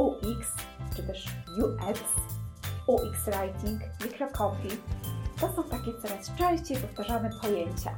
UX, 0.00 0.54
czy 0.96 1.02
też 1.02 1.26
UX, 1.58 2.00
UX 2.86 3.24
Writing, 3.24 3.80
Microcopy 4.00 4.68
to 5.40 5.52
są 5.52 5.64
takie 5.64 5.92
coraz 6.02 6.36
częściej 6.36 6.76
powtarzane 6.76 7.30
pojęcia. 7.42 7.94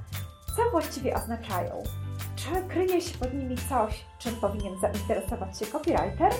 Co 0.56 0.70
właściwie 0.70 1.14
oznaczają? 1.14 1.82
Czy 2.36 2.68
kryje 2.68 3.00
się 3.00 3.18
pod 3.18 3.34
nimi 3.34 3.56
coś, 3.68 4.04
czym 4.18 4.36
powinien 4.36 4.80
zainteresować 4.80 5.58
się 5.58 5.66
copywriter? 5.66 6.32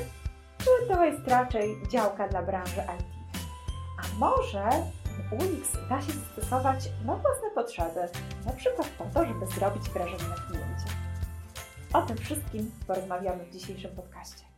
Czy 0.59 0.89
to 0.89 1.05
jest 1.05 1.29
raczej 1.29 1.77
działka 1.93 2.29
dla 2.29 2.43
branży 2.43 2.81
IT? 2.99 3.07
A 3.99 4.19
może 4.19 4.69
UX 5.33 5.73
da 5.89 6.03
się 6.03 6.13
zastosować 6.13 6.89
na 7.05 7.17
własne 7.17 7.51
potrzeby, 7.55 8.09
na 8.47 8.53
przykład 8.53 8.89
po 8.89 9.05
to, 9.05 9.27
żeby 9.27 9.47
zrobić 9.47 9.91
wrażenie 9.91 10.29
na 10.29 10.37
kliencie? 10.37 10.87
O 11.93 12.03
tym 12.03 12.17
wszystkim 12.17 12.71
porozmawiamy 12.87 13.45
w 13.45 13.51
dzisiejszym 13.51 13.91
podcaście. 13.97 14.52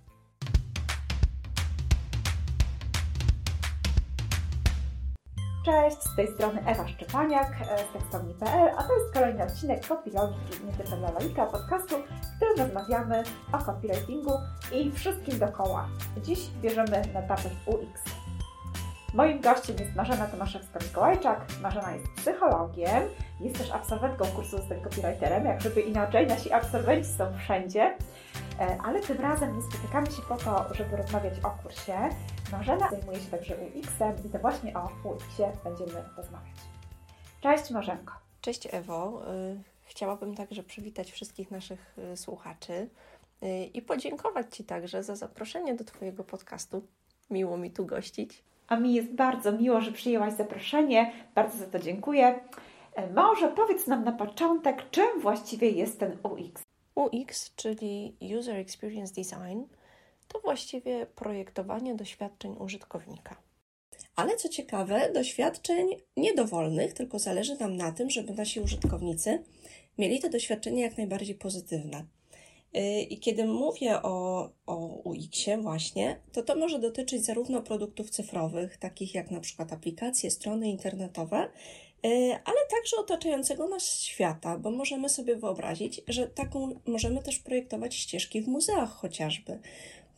Cześć, 5.65 6.03
z 6.03 6.17
tej 6.17 6.29
strony 6.29 6.67
Ewa 6.67 6.89
Szczepaniak 6.89 7.53
e, 7.71 7.79
z 7.79 7.93
tekstowni.pl, 7.93 8.71
a 8.77 8.83
to 8.83 8.95
jest 8.95 9.15
kolejny 9.15 9.43
odcinek 9.43 9.87
Copylogiki 9.87 10.65
nie 10.67 10.73
tylko 10.73 10.97
dla 10.97 11.11
laika 11.11 11.47
podcastu, 11.47 11.97
w 11.99 12.37
którym 12.37 12.59
rozmawiamy 12.59 13.23
o 13.53 13.59
copywritingu 13.59 14.33
i 14.73 14.93
wszystkim 14.93 15.39
dookoła. 15.39 15.89
Dziś 16.23 16.39
bierzemy 16.63 17.03
na 17.15 17.23
tapet 17.23 17.53
UX. 17.67 18.03
Moim 19.15 19.41
gościem 19.41 19.77
jest 19.79 19.97
Marzena 19.97 20.27
Tomaszewska-Mikołajczak. 20.27 21.37
Marzena 21.63 21.93
jest 21.93 22.07
psychologiem, 22.17 23.03
jest 23.41 23.59
też 23.59 23.71
absolwentką 23.71 24.25
kursu 24.27 24.59
z 24.59 24.69
copywriterem, 24.69 25.45
jak 25.45 25.61
żeby 25.61 25.81
inaczej, 25.81 26.27
nasi 26.27 26.53
absolwenci 26.53 27.11
są 27.11 27.39
wszędzie. 27.39 27.97
E, 28.61 28.79
ale 28.85 29.01
tym 29.01 29.21
razem 29.21 29.56
nie 29.56 29.62
spotykamy 29.62 30.06
się 30.06 30.23
po 30.23 30.37
to, 30.37 30.75
żeby 30.75 30.97
rozmawiać 30.97 31.34
o 31.42 31.51
kursie. 31.51 32.09
Marzena 32.53 32.91
zajmuje 32.91 33.20
się 33.20 33.31
także 33.31 33.56
UX-em 33.56 34.17
i 34.27 34.28
to 34.28 34.39
właśnie 34.39 34.75
o 34.75 34.89
UX-ie 35.05 35.53
będziemy 35.65 36.05
rozmawiać. 36.17 36.56
Cześć 37.41 37.70
Marzenko. 37.70 38.15
Cześć 38.41 38.69
Ewo. 38.73 39.23
Y, 39.34 39.62
chciałabym 39.83 40.34
także 40.34 40.62
przywitać 40.62 41.12
wszystkich 41.12 41.51
naszych 41.51 41.97
y, 42.12 42.17
słuchaczy 42.17 42.89
y, 43.43 43.65
i 43.65 43.83
podziękować 43.83 44.56
Ci 44.56 44.65
także 44.65 45.03
za 45.03 45.17
zaproszenie 45.17 45.75
do 45.75 45.84
Twojego 45.84 46.25
podcastu. 46.25 46.87
Miło 47.31 47.56
mi 47.56 47.71
tu 47.71 47.87
gościć. 47.87 48.43
A 48.69 48.77
mi 48.77 48.95
jest 48.95 49.12
bardzo 49.12 49.53
miło, 49.53 49.81
że 49.81 49.93
przyjęłaś 49.93 50.33
zaproszenie. 50.33 51.12
Bardzo 51.34 51.59
za 51.59 51.67
to 51.67 51.78
dziękuję. 51.78 52.41
Może 53.15 53.48
powiedz 53.48 53.87
nam 53.87 54.05
na 54.05 54.12
początek, 54.12 54.91
czym 54.91 55.21
właściwie 55.21 55.71
jest 55.71 56.00
ten 56.00 56.19
UX? 56.23 56.62
UX, 56.95 57.55
czyli 57.56 58.17
User 58.39 58.56
Experience 58.56 59.14
Design, 59.14 59.62
to 60.28 60.41
właściwie 60.41 61.06
projektowanie 61.06 61.95
doświadczeń 61.95 62.56
użytkownika. 62.59 63.37
Ale 64.17 64.37
co 64.37 64.48
ciekawe, 64.48 65.12
doświadczeń 65.12 65.89
niedowolnych, 66.17 66.92
tylko 66.92 67.19
zależy 67.19 67.56
nam 67.56 67.77
na 67.77 67.92
tym, 67.92 68.11
żeby 68.11 68.34
nasi 68.34 68.61
użytkownicy 68.61 69.42
mieli 69.98 70.20
te 70.20 70.31
doświadczenia 70.31 70.83
jak 70.83 70.98
najbardziej 70.98 71.34
pozytywne. 71.34 72.05
Y, 72.77 73.00
I 73.00 73.19
kiedy 73.19 73.45
mówię 73.45 74.03
o, 74.03 74.48
o 74.67 74.77
UX-ie 75.05 75.59
właśnie, 75.59 76.20
to 76.33 76.42
to 76.42 76.56
może 76.56 76.78
dotyczyć 76.78 77.25
zarówno 77.25 77.62
produktów 77.62 78.11
cyfrowych, 78.11 78.77
takich 78.77 79.15
jak 79.15 79.31
na 79.31 79.41
przykład 79.41 79.72
aplikacje, 79.72 80.31
strony 80.31 80.69
internetowe, 80.69 81.48
ale 82.44 82.56
także 82.70 82.97
otaczającego 82.97 83.69
nas 83.69 83.94
świata, 83.94 84.58
bo 84.58 84.70
możemy 84.70 85.08
sobie 85.08 85.36
wyobrazić, 85.36 86.00
że 86.08 86.28
taką 86.28 86.80
możemy 86.86 87.22
też 87.22 87.38
projektować 87.38 87.94
ścieżki 87.94 88.42
w 88.42 88.48
muzeach 88.48 88.91
chociażby, 88.91 89.58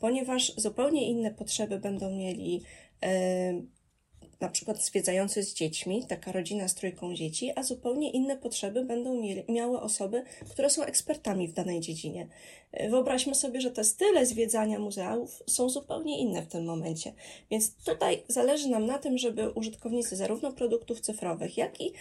ponieważ 0.00 0.52
zupełnie 0.56 1.08
inne 1.08 1.30
potrzeby 1.30 1.78
będą 1.78 2.10
mieli 2.10 2.62
y, 3.04 3.75
na 4.40 4.48
przykład 4.48 4.84
zwiedzający 4.84 5.42
z 5.42 5.54
dziećmi, 5.54 6.04
taka 6.08 6.32
rodzina 6.32 6.68
z 6.68 6.74
trójką 6.74 7.14
dzieci, 7.14 7.52
a 7.56 7.62
zupełnie 7.62 8.10
inne 8.10 8.36
potrzeby 8.36 8.84
będą 8.84 9.22
miały 9.48 9.80
osoby, 9.80 10.22
które 10.50 10.70
są 10.70 10.82
ekspertami 10.82 11.48
w 11.48 11.52
danej 11.52 11.80
dziedzinie. 11.80 12.28
Wyobraźmy 12.90 13.34
sobie, 13.34 13.60
że 13.60 13.70
te 13.70 13.84
style 13.84 14.26
zwiedzania 14.26 14.78
muzeów 14.78 15.42
są 15.46 15.68
zupełnie 15.68 16.18
inne 16.18 16.42
w 16.42 16.46
tym 16.46 16.64
momencie. 16.64 17.12
Więc 17.50 17.74
tutaj 17.74 18.22
zależy 18.28 18.68
nam 18.68 18.86
na 18.86 18.98
tym, 18.98 19.18
żeby 19.18 19.50
użytkownicy 19.50 20.16
zarówno 20.16 20.52
produktów 20.52 21.00
cyfrowych, 21.00 21.56
jak 21.56 21.80
i 21.80 21.92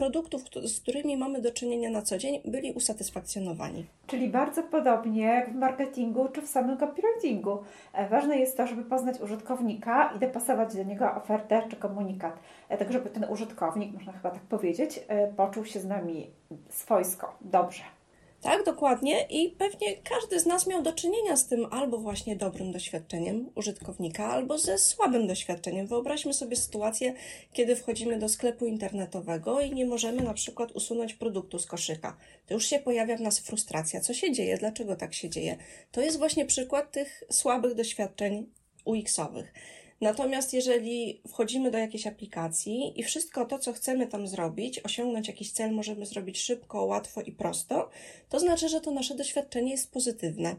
produktów, 0.00 0.42
z 0.64 0.80
którymi 0.80 1.16
mamy 1.16 1.40
do 1.40 1.52
czynienia 1.52 1.90
na 1.90 2.02
co 2.02 2.18
dzień, 2.18 2.40
byli 2.44 2.72
usatysfakcjonowani. 2.72 3.86
Czyli 4.06 4.28
bardzo 4.28 4.62
podobnie 4.62 5.22
jak 5.22 5.52
w 5.52 5.54
marketingu 5.54 6.28
czy 6.28 6.42
w 6.42 6.48
samym 6.48 6.76
copywritingu. 6.76 7.58
E, 7.92 8.08
ważne 8.08 8.36
jest 8.36 8.56
to, 8.56 8.66
żeby 8.66 8.82
poznać 8.82 9.20
użytkownika 9.20 10.12
i 10.16 10.18
dopasować 10.18 10.76
do 10.76 10.82
niego 10.82 11.14
ofertę 11.14 11.62
czy 11.70 11.76
komunikat, 11.76 12.38
e, 12.68 12.78
tak 12.78 12.92
żeby 12.92 13.10
ten 13.10 13.24
użytkownik, 13.24 13.92
można 13.92 14.12
chyba 14.12 14.30
tak 14.30 14.42
powiedzieć, 14.42 15.00
e, 15.08 15.28
poczuł 15.32 15.64
się 15.64 15.80
z 15.80 15.84
nami 15.84 16.30
swojsko, 16.68 17.36
dobrze. 17.40 17.99
Tak, 18.42 18.64
dokładnie. 18.64 19.26
I 19.30 19.50
pewnie 19.50 19.96
każdy 19.96 20.40
z 20.40 20.46
nas 20.46 20.66
miał 20.66 20.82
do 20.82 20.92
czynienia 20.92 21.36
z 21.36 21.46
tym 21.46 21.66
albo 21.70 21.98
właśnie 21.98 22.36
dobrym 22.36 22.72
doświadczeniem 22.72 23.50
użytkownika, 23.54 24.26
albo 24.26 24.58
ze 24.58 24.78
słabym 24.78 25.26
doświadczeniem. 25.26 25.86
Wyobraźmy 25.86 26.34
sobie 26.34 26.56
sytuację, 26.56 27.14
kiedy 27.52 27.76
wchodzimy 27.76 28.18
do 28.18 28.28
sklepu 28.28 28.66
internetowego 28.66 29.60
i 29.60 29.72
nie 29.72 29.86
możemy 29.86 30.22
na 30.22 30.34
przykład 30.34 30.72
usunąć 30.72 31.14
produktu 31.14 31.58
z 31.58 31.66
koszyka. 31.66 32.16
To 32.46 32.54
już 32.54 32.66
się 32.66 32.78
pojawia 32.78 33.16
w 33.16 33.20
nas 33.20 33.38
frustracja. 33.38 34.00
Co 34.00 34.14
się 34.14 34.32
dzieje? 34.32 34.58
Dlaczego 34.58 34.96
tak 34.96 35.14
się 35.14 35.30
dzieje? 35.30 35.56
To 35.92 36.00
jest 36.00 36.18
właśnie 36.18 36.46
przykład 36.46 36.92
tych 36.92 37.24
słabych 37.30 37.74
doświadczeń 37.74 38.46
UX-owych. 38.84 39.52
Natomiast 40.00 40.54
jeżeli 40.54 41.20
wchodzimy 41.28 41.70
do 41.70 41.78
jakiejś 41.78 42.06
aplikacji 42.06 43.00
i 43.00 43.02
wszystko 43.02 43.46
to, 43.46 43.58
co 43.58 43.72
chcemy 43.72 44.06
tam 44.06 44.28
zrobić, 44.28 44.78
osiągnąć 44.84 45.28
jakiś 45.28 45.52
cel, 45.52 45.72
możemy 45.72 46.06
zrobić 46.06 46.40
szybko, 46.40 46.84
łatwo 46.84 47.20
i 47.20 47.32
prosto, 47.32 47.90
to 48.28 48.40
znaczy, 48.40 48.68
że 48.68 48.80
to 48.80 48.90
nasze 48.90 49.14
doświadczenie 49.14 49.70
jest 49.70 49.92
pozytywne. 49.92 50.56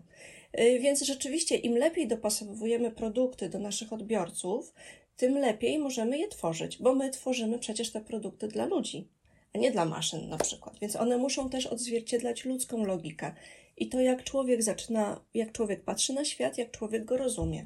Y, 0.59 0.79
więc 0.79 1.01
rzeczywiście, 1.01 1.55
im 1.55 1.77
lepiej 1.77 2.07
dopasowujemy 2.07 2.91
produkty 2.91 3.49
do 3.49 3.59
naszych 3.59 3.93
odbiorców, 3.93 4.73
tym 5.17 5.37
lepiej 5.37 5.79
możemy 5.79 6.17
je 6.17 6.27
tworzyć, 6.27 6.77
bo 6.77 6.95
my 6.95 7.09
tworzymy 7.09 7.59
przecież 7.59 7.91
te 7.91 8.01
produkty 8.01 8.47
dla 8.47 8.65
ludzi, 8.65 9.07
a 9.53 9.57
nie 9.57 9.71
dla 9.71 9.85
maszyn 9.85 10.29
na 10.29 10.37
przykład. 10.37 10.79
Więc 10.81 10.95
one 10.95 11.17
muszą 11.17 11.49
też 11.49 11.67
odzwierciedlać 11.67 12.45
ludzką 12.45 12.85
logikę 12.85 13.33
i 13.77 13.89
to, 13.89 13.99
jak 13.99 14.23
człowiek 14.23 14.63
zaczyna, 14.63 15.25
jak 15.33 15.51
człowiek 15.51 15.83
patrzy 15.83 16.13
na 16.13 16.25
świat, 16.25 16.57
jak 16.57 16.71
człowiek 16.71 17.05
go 17.05 17.17
rozumie. 17.17 17.65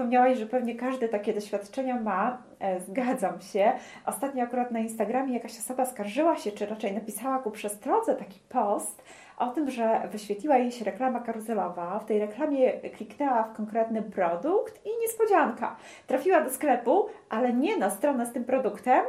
Wspomniałaś, 0.00 0.38
że 0.38 0.46
pewnie 0.46 0.74
każdy 0.74 1.08
takie 1.08 1.34
doświadczenia 1.34 2.00
ma. 2.00 2.42
E, 2.60 2.80
zgadzam 2.80 3.40
się. 3.40 3.72
Ostatnio 4.06 4.44
akurat 4.44 4.70
na 4.70 4.78
Instagramie 4.78 5.34
jakaś 5.34 5.58
osoba 5.58 5.86
skarżyła 5.86 6.36
się, 6.36 6.52
czy 6.52 6.66
raczej 6.66 6.92
napisała 6.92 7.38
ku 7.38 7.50
przestrodze 7.50 8.14
taki 8.14 8.40
post 8.48 9.02
o 9.38 9.46
tym, 9.46 9.70
że 9.70 10.08
wyświetliła 10.12 10.56
jej 10.56 10.72
się 10.72 10.84
reklama 10.84 11.20
karuzelowa. 11.20 11.98
W 11.98 12.04
tej 12.04 12.18
reklamie 12.18 12.72
kliknęła 12.72 13.42
w 13.42 13.56
konkretny 13.56 14.02
produkt 14.02 14.86
i 14.86 14.90
niespodzianka. 15.00 15.76
Trafiła 16.06 16.40
do 16.40 16.50
sklepu, 16.50 17.06
ale 17.30 17.52
nie 17.52 17.76
na 17.76 17.90
stronę 17.90 18.26
z 18.26 18.32
tym 18.32 18.44
produktem, 18.44 19.04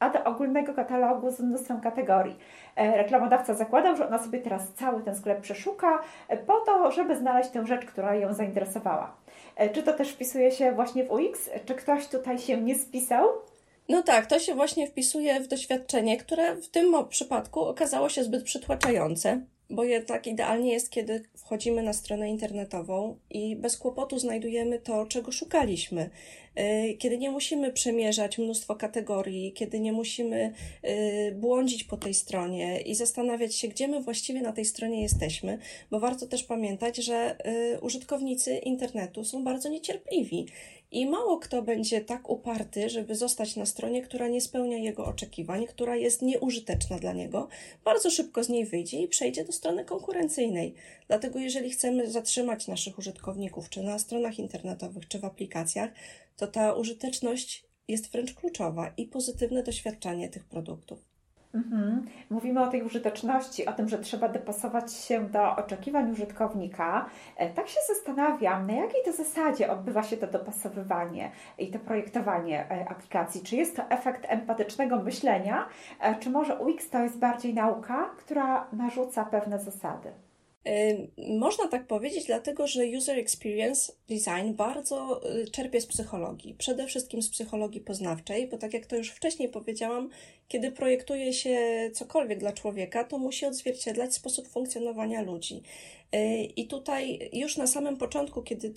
a 0.00 0.10
do 0.10 0.24
ogólnego 0.24 0.74
katalogu 0.74 1.30
z 1.30 1.40
mnóstwem 1.40 1.80
kategorii. 1.80 2.38
E, 2.76 2.96
reklamodawca 2.96 3.54
zakładał, 3.54 3.96
że 3.96 4.08
ona 4.08 4.18
sobie 4.18 4.38
teraz 4.38 4.72
cały 4.72 5.02
ten 5.02 5.16
sklep 5.16 5.40
przeszuka 5.40 5.98
e, 6.28 6.36
po 6.36 6.60
to, 6.60 6.90
żeby 6.90 7.16
znaleźć 7.16 7.50
tę 7.50 7.66
rzecz, 7.66 7.86
która 7.86 8.14
ją 8.14 8.32
zainteresowała. 8.32 9.12
E, 9.56 9.70
czy 9.70 9.82
to 9.82 9.92
też 9.92 10.08
wpisuje 10.08 10.52
się 10.52 10.72
właśnie 10.72 11.04
w 11.04 11.10
UX? 11.10 11.50
Czy 11.66 11.74
ktoś 11.74 12.06
tutaj 12.06 12.38
się 12.38 12.60
nie 12.60 12.74
spisał? 12.74 13.28
No 13.88 14.02
tak, 14.02 14.26
to 14.26 14.38
się 14.38 14.54
właśnie 14.54 14.86
wpisuje 14.86 15.40
w 15.40 15.48
doświadczenie, 15.48 16.16
które 16.16 16.56
w 16.56 16.68
tym 16.68 16.94
przypadku 17.08 17.60
okazało 17.60 18.08
się 18.08 18.24
zbyt 18.24 18.44
przytłaczające, 18.44 19.40
bo 19.70 19.84
jednak 19.84 20.26
idealnie 20.26 20.72
jest, 20.72 20.90
kiedy 20.90 21.22
wchodzimy 21.36 21.82
na 21.82 21.92
stronę 21.92 22.30
internetową 22.30 23.16
i 23.30 23.56
bez 23.56 23.76
kłopotu 23.76 24.18
znajdujemy 24.18 24.78
to, 24.78 25.06
czego 25.06 25.32
szukaliśmy. 25.32 26.10
E, 26.54 26.94
kiedy 26.94 27.18
nie 27.18 27.30
musimy 27.30 27.72
przemierzać 27.72 28.38
mnóstwo 28.38 28.76
kategorii, 28.76 29.52
kiedy 29.52 29.80
nie 29.80 29.92
musimy 29.92 30.52
e, 30.82 31.32
błądzić 31.32 31.84
po 31.84 31.96
tej 31.96 32.14
stronie 32.14 32.80
i 32.80 32.94
zastanawiać 32.94 33.54
się, 33.54 33.68
gdzie 33.68 33.88
my 33.88 34.02
właściwie 34.02 34.40
na 34.42 34.52
tej 34.52 34.64
stronie 34.64 35.02
jesteśmy, 35.02 35.58
bo 35.90 36.00
warto 36.00 36.26
też 36.26 36.44
pamiętać, 36.44 36.96
że 36.96 37.36
e, 37.38 37.80
użytkownicy 37.80 38.56
internetu 38.56 39.24
są 39.24 39.44
bardzo 39.44 39.68
niecierpliwi 39.68 40.46
i 40.90 41.06
mało 41.06 41.38
kto 41.38 41.62
będzie 41.62 42.00
tak 42.00 42.30
uparty, 42.30 42.90
żeby 42.90 43.14
zostać 43.14 43.56
na 43.56 43.66
stronie, 43.66 44.02
która 44.02 44.28
nie 44.28 44.40
spełnia 44.40 44.78
jego 44.78 45.04
oczekiwań, 45.04 45.66
która 45.66 45.96
jest 45.96 46.22
nieużyteczna 46.22 46.98
dla 46.98 47.12
niego. 47.12 47.48
Bardzo 47.84 48.10
szybko 48.10 48.44
z 48.44 48.48
niej 48.48 48.66
wyjdzie 48.66 49.02
i 49.02 49.08
przejdzie 49.08 49.44
do 49.44 49.52
strony 49.52 49.84
konkurencyjnej. 49.84 50.74
Dlatego, 51.08 51.38
jeżeli 51.38 51.70
chcemy 51.70 52.10
zatrzymać 52.10 52.68
naszych 52.68 52.98
użytkowników, 52.98 53.68
czy 53.68 53.82
na 53.82 53.98
stronach 53.98 54.38
internetowych, 54.38 55.08
czy 55.08 55.18
w 55.18 55.24
aplikacjach, 55.24 55.90
to 56.36 56.46
ta 56.46 56.72
użyteczność 56.72 57.66
jest 57.88 58.12
wręcz 58.12 58.34
kluczowa 58.34 58.92
i 58.96 59.06
pozytywne 59.06 59.62
doświadczanie 59.62 60.28
tych 60.28 60.44
produktów. 60.44 61.15
Mhm. 61.56 62.04
Mówimy 62.30 62.62
o 62.62 62.66
tej 62.66 62.82
użyteczności, 62.82 63.66
o 63.66 63.72
tym, 63.72 63.88
że 63.88 63.98
trzeba 63.98 64.28
dopasować 64.28 64.92
się 64.92 65.28
do 65.28 65.56
oczekiwań 65.56 66.10
użytkownika. 66.10 67.06
E, 67.36 67.50
tak 67.50 67.68
się 67.68 67.80
zastanawiam, 67.88 68.66
na 68.66 68.72
jakiej 68.72 69.00
to 69.04 69.12
zasadzie 69.12 69.70
odbywa 69.72 70.02
się 70.02 70.16
to 70.16 70.26
dopasowywanie 70.26 71.30
i 71.58 71.70
to 71.70 71.78
projektowanie 71.78 72.70
e, 72.70 72.88
aplikacji. 72.88 73.42
Czy 73.42 73.56
jest 73.56 73.76
to 73.76 73.82
efekt 73.90 74.26
empatycznego 74.28 75.02
myślenia, 75.02 75.66
e, 76.00 76.14
czy 76.14 76.30
może 76.30 76.58
UX 76.58 76.90
to 76.90 76.98
jest 76.98 77.18
bardziej 77.18 77.54
nauka, 77.54 78.10
która 78.18 78.66
narzuca 78.72 79.24
pewne 79.24 79.58
zasady? 79.58 80.25
Można 81.28 81.68
tak 81.68 81.86
powiedzieć, 81.86 82.26
dlatego 82.26 82.66
że 82.66 82.84
user 82.84 83.18
experience 83.18 83.92
design 84.08 84.52
bardzo 84.54 85.20
y, 85.40 85.50
czerpie 85.50 85.80
z 85.80 85.86
psychologii. 85.86 86.54
Przede 86.54 86.86
wszystkim 86.86 87.22
z 87.22 87.30
psychologii 87.30 87.80
poznawczej, 87.80 88.48
bo 88.48 88.58
tak 88.58 88.74
jak 88.74 88.86
to 88.86 88.96
już 88.96 89.10
wcześniej 89.10 89.48
powiedziałam, 89.48 90.10
kiedy 90.48 90.72
projektuje 90.72 91.32
się 91.32 91.58
cokolwiek 91.94 92.38
dla 92.38 92.52
człowieka, 92.52 93.04
to 93.04 93.18
musi 93.18 93.46
odzwierciedlać 93.46 94.14
sposób 94.14 94.48
funkcjonowania 94.48 95.22
ludzi. 95.22 95.62
Y, 96.14 96.18
I 96.56 96.66
tutaj 96.66 97.30
już 97.32 97.56
na 97.56 97.66
samym 97.66 97.96
początku, 97.96 98.42
kiedy 98.42 98.74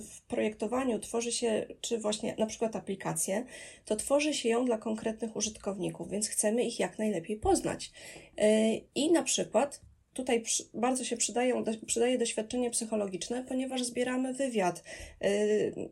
w 0.00 0.22
projektowaniu 0.22 0.98
tworzy 0.98 1.32
się, 1.32 1.66
czy 1.80 1.98
właśnie 1.98 2.34
na 2.38 2.46
przykład 2.46 2.76
aplikację, 2.76 3.44
to 3.84 3.96
tworzy 3.96 4.34
się 4.34 4.48
ją 4.48 4.64
dla 4.64 4.78
konkretnych 4.78 5.36
użytkowników, 5.36 6.10
więc 6.10 6.28
chcemy 6.28 6.64
ich 6.64 6.80
jak 6.80 6.98
najlepiej 6.98 7.36
poznać. 7.36 7.90
Y, 8.40 8.80
I 8.94 9.12
na 9.12 9.22
przykład 9.22 9.80
tutaj 10.14 10.44
bardzo 10.74 11.04
się 11.04 11.16
przydają, 11.16 11.64
przydaje 11.86 12.18
doświadczenie 12.18 12.70
psychologiczne, 12.70 13.44
ponieważ 13.48 13.84
zbieramy 13.84 14.34
wywiad, 14.34 14.82
y, 15.24 15.90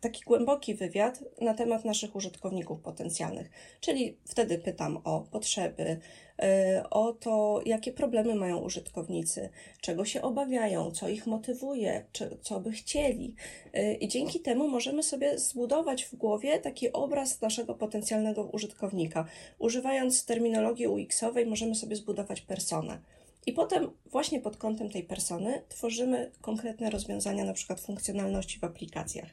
taki 0.00 0.22
głęboki 0.24 0.74
wywiad 0.74 1.24
na 1.40 1.54
temat 1.54 1.84
naszych 1.84 2.16
użytkowników 2.16 2.80
potencjalnych. 2.80 3.50
Czyli 3.80 4.16
wtedy 4.24 4.58
pytam 4.58 5.00
o 5.04 5.20
potrzeby, 5.20 5.82
y, 5.82 6.88
o 6.90 7.12
to, 7.12 7.60
jakie 7.66 7.92
problemy 7.92 8.34
mają 8.34 8.58
użytkownicy, 8.58 9.48
czego 9.80 10.04
się 10.04 10.22
obawiają, 10.22 10.90
co 10.90 11.08
ich 11.08 11.26
motywuje, 11.26 12.04
co 12.42 12.60
by 12.60 12.72
chcieli. 12.72 13.34
Y, 13.76 13.94
I 13.94 14.08
dzięki 14.08 14.40
temu 14.40 14.68
możemy 14.68 15.02
sobie 15.02 15.38
zbudować 15.38 16.04
w 16.04 16.14
głowie 16.14 16.58
taki 16.58 16.92
obraz 16.92 17.40
naszego 17.40 17.74
potencjalnego 17.74 18.44
użytkownika. 18.44 19.26
Używając 19.58 20.24
terminologii 20.24 20.86
UX-owej, 20.86 21.46
możemy 21.46 21.74
sobie 21.74 21.96
zbudować 21.96 22.40
personę. 22.40 22.98
I 23.46 23.52
potem 23.52 23.90
właśnie 24.06 24.40
pod 24.40 24.56
kątem 24.56 24.90
tej 24.90 25.02
persony 25.02 25.62
tworzymy 25.68 26.30
konkretne 26.40 26.90
rozwiązania, 26.90 27.44
na 27.44 27.52
przykład 27.52 27.80
funkcjonalności 27.80 28.58
w 28.58 28.64
aplikacjach. 28.64 29.28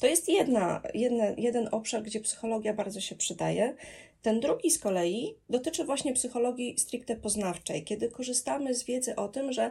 To 0.00 0.06
jest 0.06 0.28
jedna, 0.28 0.82
jedna, 0.94 1.24
jeden 1.36 1.68
obszar, 1.72 2.02
gdzie 2.02 2.20
psychologia 2.20 2.74
bardzo 2.74 3.00
się 3.00 3.14
przydaje. 3.14 3.76
Ten 4.22 4.40
drugi 4.40 4.70
z 4.70 4.78
kolei 4.78 5.34
dotyczy 5.50 5.84
właśnie 5.84 6.12
psychologii 6.12 6.78
stricte 6.78 7.16
poznawczej, 7.16 7.84
kiedy 7.84 8.08
korzystamy 8.08 8.74
z 8.74 8.84
wiedzy 8.84 9.16
o 9.16 9.28
tym, 9.28 9.52
że 9.52 9.70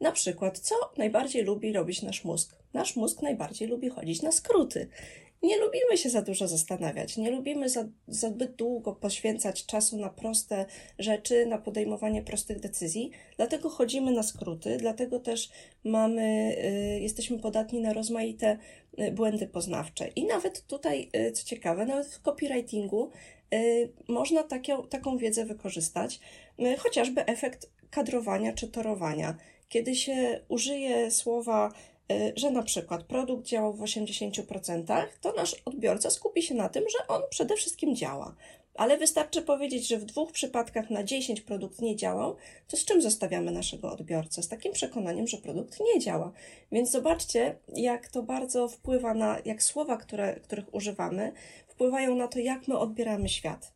na 0.00 0.12
przykład, 0.12 0.58
co 0.58 0.74
najbardziej 0.96 1.42
lubi 1.42 1.72
robić 1.72 2.02
nasz 2.02 2.24
mózg? 2.24 2.56
Nasz 2.74 2.96
mózg 2.96 3.22
najbardziej 3.22 3.68
lubi 3.68 3.88
chodzić 3.88 4.22
na 4.22 4.32
skróty 4.32 4.88
nie 5.46 5.56
lubimy 5.56 5.98
się 5.98 6.10
za 6.10 6.22
dużo 6.22 6.48
zastanawiać, 6.48 7.16
nie 7.16 7.30
lubimy 7.30 7.68
za, 7.68 7.84
za 8.08 8.28
zbyt 8.28 8.54
długo 8.54 8.92
poświęcać 8.92 9.66
czasu 9.66 9.98
na 9.98 10.10
proste 10.10 10.66
rzeczy, 10.98 11.46
na 11.46 11.58
podejmowanie 11.58 12.22
prostych 12.22 12.60
decyzji, 12.60 13.10
dlatego 13.36 13.70
chodzimy 13.70 14.12
na 14.12 14.22
skróty, 14.22 14.76
dlatego 14.76 15.20
też 15.20 15.50
mamy, 15.84 16.56
y, 16.96 17.00
jesteśmy 17.00 17.38
podatni 17.38 17.80
na 17.80 17.92
rozmaite 17.92 18.58
y, 19.00 19.12
błędy 19.12 19.46
poznawcze. 19.46 20.08
I 20.08 20.24
nawet 20.24 20.66
tutaj, 20.66 21.10
y, 21.16 21.32
co 21.32 21.44
ciekawe, 21.44 21.86
nawet 21.86 22.06
w 22.06 22.22
copywritingu 22.22 23.10
można 24.08 24.42
takie, 24.42 24.76
taką 24.90 25.18
wiedzę 25.18 25.44
wykorzystać, 25.44 26.20
chociażby 26.78 27.26
efekt 27.26 27.70
kadrowania 27.90 28.52
czy 28.52 28.68
torowania. 28.68 29.36
Kiedy 29.68 29.94
się 29.94 30.40
użyje 30.48 31.10
słowa 31.10 31.72
że 32.36 32.50
na 32.50 32.62
przykład 32.62 33.02
produkt 33.02 33.46
działał 33.46 33.72
w 33.72 33.80
80%, 33.80 35.06
to 35.20 35.32
nasz 35.32 35.56
odbiorca 35.64 36.10
skupi 36.10 36.42
się 36.42 36.54
na 36.54 36.68
tym, 36.68 36.84
że 36.88 37.06
on 37.08 37.22
przede 37.30 37.56
wszystkim 37.56 37.96
działa. 37.96 38.34
Ale 38.74 38.98
wystarczy 38.98 39.42
powiedzieć, 39.42 39.88
że 39.88 39.98
w 39.98 40.04
dwóch 40.04 40.32
przypadkach 40.32 40.90
na 40.90 41.04
10 41.04 41.40
produkt 41.40 41.82
nie 41.82 41.96
działał, 41.96 42.36
to 42.68 42.76
z 42.76 42.84
czym 42.84 43.02
zostawiamy 43.02 43.50
naszego 43.50 43.92
odbiorcę? 43.92 44.42
Z 44.42 44.48
takim 44.48 44.72
przekonaniem, 44.72 45.26
że 45.26 45.36
produkt 45.36 45.80
nie 45.80 46.00
działa. 46.00 46.32
Więc 46.72 46.90
zobaczcie, 46.90 47.58
jak 47.74 48.08
to 48.08 48.22
bardzo 48.22 48.68
wpływa 48.68 49.14
na, 49.14 49.38
jak 49.44 49.62
słowa, 49.62 49.96
które, 49.96 50.40
których 50.40 50.74
używamy, 50.74 51.32
wpływają 51.66 52.14
na 52.14 52.28
to, 52.28 52.38
jak 52.38 52.68
my 52.68 52.78
odbieramy 52.78 53.28
świat. 53.28 53.72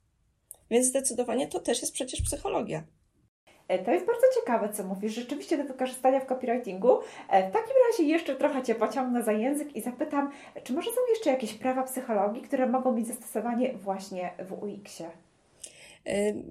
Więc 0.70 0.86
zdecydowanie 0.86 1.48
to 1.48 1.60
też 1.60 1.80
jest 1.80 1.92
przecież 1.92 2.22
psychologia. 2.22 2.84
E, 3.70 3.78
to 3.78 3.90
jest 3.90 4.06
bardzo 4.06 4.26
ciekawe, 4.40 4.68
co 4.72 4.84
mówisz. 4.84 5.14
Rzeczywiście 5.14 5.58
do 5.58 5.64
wykorzystania 5.64 6.20
w 6.20 6.26
copywritingu. 6.26 6.98
E, 7.28 7.50
w 7.50 7.52
takim 7.52 7.74
razie 7.90 8.04
jeszcze 8.04 8.36
trochę 8.36 8.62
Cię 8.62 8.74
pociągnę 8.74 9.22
za 9.22 9.32
język 9.32 9.76
i 9.76 9.80
zapytam, 9.80 10.30
czy 10.64 10.72
może 10.72 10.90
są 10.90 11.00
jeszcze 11.10 11.30
jakieś 11.30 11.54
prawa 11.54 11.82
psychologii, 11.82 12.42
które 12.42 12.66
mogą 12.66 12.92
mieć 12.92 13.06
zastosowanie 13.06 13.72
właśnie 13.72 14.30
w 14.38 14.52
UX-ie? 14.52 15.10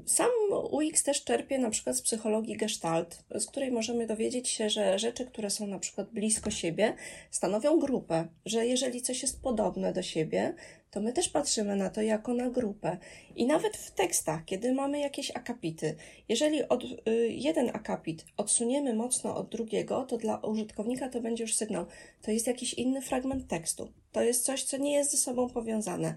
Sam 0.05 0.29
UX 0.71 1.03
też 1.03 1.23
czerpie 1.23 1.59
na 1.59 1.69
przykład 1.69 1.95
z 1.95 2.01
psychologii 2.01 2.57
gestalt, 2.57 3.23
z 3.35 3.45
której 3.45 3.71
możemy 3.71 4.07
dowiedzieć 4.07 4.49
się, 4.49 4.69
że 4.69 4.99
rzeczy, 4.99 5.25
które 5.25 5.49
są 5.49 5.67
na 5.67 5.79
przykład 5.79 6.09
blisko 6.09 6.51
siebie, 6.51 6.93
stanowią 7.31 7.79
grupę, 7.79 8.27
że 8.45 8.65
jeżeli 8.65 9.01
coś 9.01 9.21
jest 9.21 9.41
podobne 9.41 9.93
do 9.93 10.01
siebie, 10.01 10.53
to 10.91 11.01
my 11.01 11.13
też 11.13 11.29
patrzymy 11.29 11.75
na 11.75 11.89
to 11.89 12.01
jako 12.01 12.33
na 12.33 12.49
grupę. 12.49 12.97
I 13.35 13.45
nawet 13.45 13.77
w 13.77 13.91
tekstach, 13.91 14.45
kiedy 14.45 14.73
mamy 14.73 14.99
jakieś 14.99 15.31
akapity, 15.31 15.95
jeżeli 16.29 16.63
od, 16.63 16.83
y, 16.83 17.27
jeden 17.29 17.69
akapit 17.69 18.25
odsuniemy 18.37 18.93
mocno 18.93 19.35
od 19.35 19.49
drugiego, 19.49 20.03
to 20.03 20.17
dla 20.17 20.37
użytkownika 20.37 21.09
to 21.09 21.21
będzie 21.21 21.43
już 21.43 21.55
sygnał. 21.55 21.85
To 22.21 22.31
jest 22.31 22.47
jakiś 22.47 22.73
inny 22.73 23.01
fragment 23.01 23.47
tekstu. 23.47 23.91
To 24.11 24.21
jest 24.21 24.45
coś, 24.45 24.63
co 24.63 24.77
nie 24.77 24.93
jest 24.93 25.11
ze 25.11 25.17
sobą 25.17 25.49
powiązane. 25.49 26.15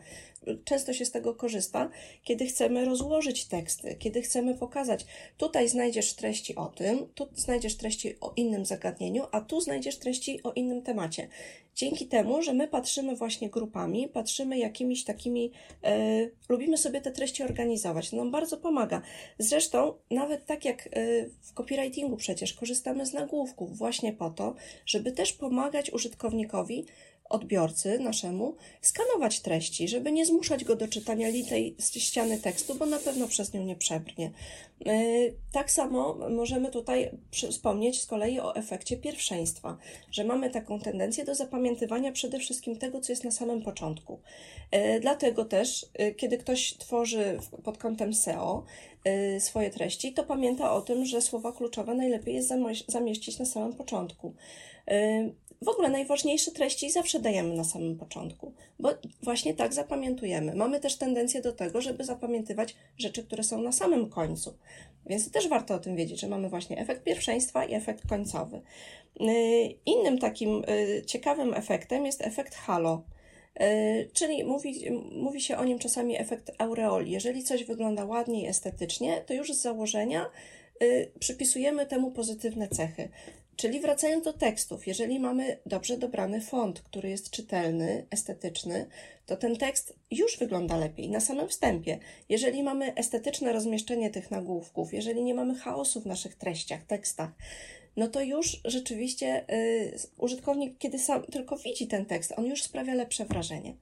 Często 0.64 0.92
się 0.92 1.04
z 1.04 1.10
tego 1.10 1.34
korzysta, 1.34 1.90
kiedy 2.24 2.46
chcemy 2.46 2.84
rozłożyć 2.84 3.44
teksty, 3.44 3.96
kiedy 3.98 4.22
chcemy 4.22 4.54
pokazać, 4.54 5.06
tutaj 5.36 5.68
znajdziesz 5.68 6.14
treści 6.14 6.54
o 6.54 6.66
tym, 6.66 7.06
tu 7.14 7.28
znajdziesz 7.34 7.76
treści 7.76 8.20
o 8.20 8.32
innym 8.36 8.66
zagadnieniu, 8.66 9.24
a 9.32 9.40
tu 9.40 9.60
znajdziesz 9.60 9.98
treści 9.98 10.42
o 10.42 10.52
innym 10.52 10.82
temacie. 10.82 11.28
Dzięki 11.74 12.06
temu, 12.06 12.42
że 12.42 12.54
my 12.54 12.68
patrzymy 12.68 13.16
właśnie 13.16 13.50
grupami, 13.50 14.08
patrzymy 14.08 14.58
jakimiś 14.58 15.04
takimi, 15.04 15.52
e, 15.84 16.28
lubimy 16.48 16.78
sobie 16.78 17.00
te 17.00 17.10
treści 17.10 17.42
organizować. 17.42 18.10
To 18.10 18.16
nam 18.16 18.30
bardzo 18.30 18.56
pomaga. 18.56 19.02
Zresztą, 19.38 19.94
nawet 20.10 20.46
tak 20.46 20.64
jak 20.64 20.86
e, 20.86 20.90
w 21.40 21.52
copywritingu 21.54 22.16
przecież 22.16 22.54
korzystamy 22.54 23.06
z 23.06 23.12
nagłówków 23.12 23.78
właśnie 23.78 24.12
po 24.12 24.30
to, 24.30 24.54
żeby 24.86 25.12
też 25.12 25.32
pomagać 25.32 25.92
użytkownikowi 25.92 26.86
odbiorcy 27.32 27.98
naszemu 27.98 28.56
skanować 28.80 29.40
treści, 29.40 29.88
żeby 29.88 30.12
nie 30.12 30.26
zmuszać 30.26 30.64
go 30.64 30.76
do 30.76 30.88
czytania 30.88 31.28
litej 31.28 31.76
ściany 31.98 32.38
tekstu, 32.38 32.74
bo 32.74 32.86
na 32.86 32.98
pewno 32.98 33.28
przez 33.28 33.52
nią 33.54 33.62
nie 33.62 33.76
przebrnie. 33.76 34.30
E, 34.86 35.02
tak 35.52 35.70
samo 35.70 36.18
możemy 36.30 36.70
tutaj 36.70 37.10
wspomnieć 37.50 38.00
z 38.00 38.06
kolei 38.06 38.40
o 38.40 38.54
efekcie 38.56 38.96
pierwszeństwa, 38.96 39.78
że 40.10 40.24
mamy 40.24 40.50
taką 40.50 40.80
tendencję 40.80 41.24
do 41.24 41.34
zapamiętywania 41.34 42.12
przede 42.12 42.38
wszystkim 42.38 42.76
tego, 42.76 43.00
co 43.00 43.12
jest 43.12 43.24
na 43.24 43.30
samym 43.30 43.62
początku. 43.62 44.20
E, 44.70 45.00
dlatego 45.00 45.44
też, 45.44 45.86
e, 45.94 46.12
kiedy 46.12 46.38
ktoś 46.38 46.74
tworzy 46.74 47.38
pod 47.64 47.78
kątem 47.78 48.14
SEO 48.14 48.64
swoje 49.38 49.70
treści, 49.70 50.12
to 50.12 50.24
pamięta 50.24 50.72
o 50.72 50.80
tym, 50.80 51.04
że 51.04 51.22
słowa 51.22 51.52
kluczowe 51.52 51.94
najlepiej 51.94 52.34
jest 52.34 52.52
zamieścić 52.88 53.38
na 53.38 53.44
samym 53.44 53.72
początku. 53.72 54.34
W 55.62 55.68
ogóle 55.68 55.88
najważniejsze 55.88 56.50
treści 56.50 56.90
zawsze 56.90 57.20
dajemy 57.20 57.54
na 57.54 57.64
samym 57.64 57.98
początku, 57.98 58.52
bo 58.78 58.90
właśnie 59.22 59.54
tak 59.54 59.74
zapamiętujemy. 59.74 60.54
Mamy 60.54 60.80
też 60.80 60.96
tendencję 60.96 61.42
do 61.42 61.52
tego, 61.52 61.80
żeby 61.80 62.04
zapamiętywać 62.04 62.74
rzeczy, 62.98 63.22
które 63.22 63.42
są 63.42 63.62
na 63.62 63.72
samym 63.72 64.10
końcu. 64.10 64.54
Więc 65.06 65.30
też 65.30 65.48
warto 65.48 65.74
o 65.74 65.78
tym 65.78 65.96
wiedzieć, 65.96 66.20
że 66.20 66.28
mamy 66.28 66.48
właśnie 66.48 66.78
efekt 66.78 67.04
pierwszeństwa 67.04 67.64
i 67.64 67.74
efekt 67.74 68.06
końcowy. 68.08 68.60
Y, 69.20 69.24
innym 69.86 70.18
takim 70.18 70.64
y, 70.68 71.02
ciekawym 71.06 71.54
efektem 71.54 72.06
jest 72.06 72.22
efekt 72.22 72.54
halo. 72.54 73.02
Y, 73.60 74.10
czyli 74.12 74.44
mówi, 74.44 74.90
mówi 75.12 75.40
się 75.40 75.56
o 75.56 75.64
nim 75.64 75.78
czasami 75.78 76.20
efekt 76.20 76.50
aureoli. 76.58 77.10
Jeżeli 77.10 77.42
coś 77.42 77.64
wygląda 77.64 78.04
ładnie 78.04 78.42
i 78.42 78.46
estetycznie, 78.46 79.20
to 79.26 79.34
już 79.34 79.52
z 79.52 79.60
założenia 79.62 80.30
przypisujemy 81.18 81.86
temu 81.86 82.10
pozytywne 82.10 82.68
cechy. 82.68 83.08
Czyli 83.62 83.80
wracając 83.80 84.24
do 84.24 84.32
tekstów, 84.32 84.86
jeżeli 84.86 85.20
mamy 85.20 85.58
dobrze 85.66 85.98
dobrany 85.98 86.40
font, 86.40 86.80
który 86.80 87.10
jest 87.10 87.30
czytelny, 87.30 88.06
estetyczny, 88.10 88.86
to 89.26 89.36
ten 89.36 89.56
tekst 89.56 89.96
już 90.10 90.38
wygląda 90.38 90.76
lepiej 90.76 91.10
na 91.10 91.20
samym 91.20 91.48
wstępie. 91.48 91.98
Jeżeli 92.28 92.62
mamy 92.62 92.94
estetyczne 92.94 93.52
rozmieszczenie 93.52 94.10
tych 94.10 94.30
nagłówków, 94.30 94.94
jeżeli 94.94 95.22
nie 95.22 95.34
mamy 95.34 95.54
chaosu 95.54 96.00
w 96.00 96.06
naszych 96.06 96.34
treściach, 96.34 96.82
tekstach, 96.82 97.30
no 97.96 98.08
to 98.08 98.20
już 98.20 98.60
rzeczywiście 98.64 99.44
y, 99.54 99.98
użytkownik, 100.18 100.78
kiedy 100.78 100.98
sam 100.98 101.22
tylko 101.22 101.56
widzi 101.56 101.86
ten 101.86 102.06
tekst, 102.06 102.32
on 102.36 102.46
już 102.46 102.62
sprawia 102.62 102.94
lepsze 102.94 103.24
wrażenie. 103.24 103.76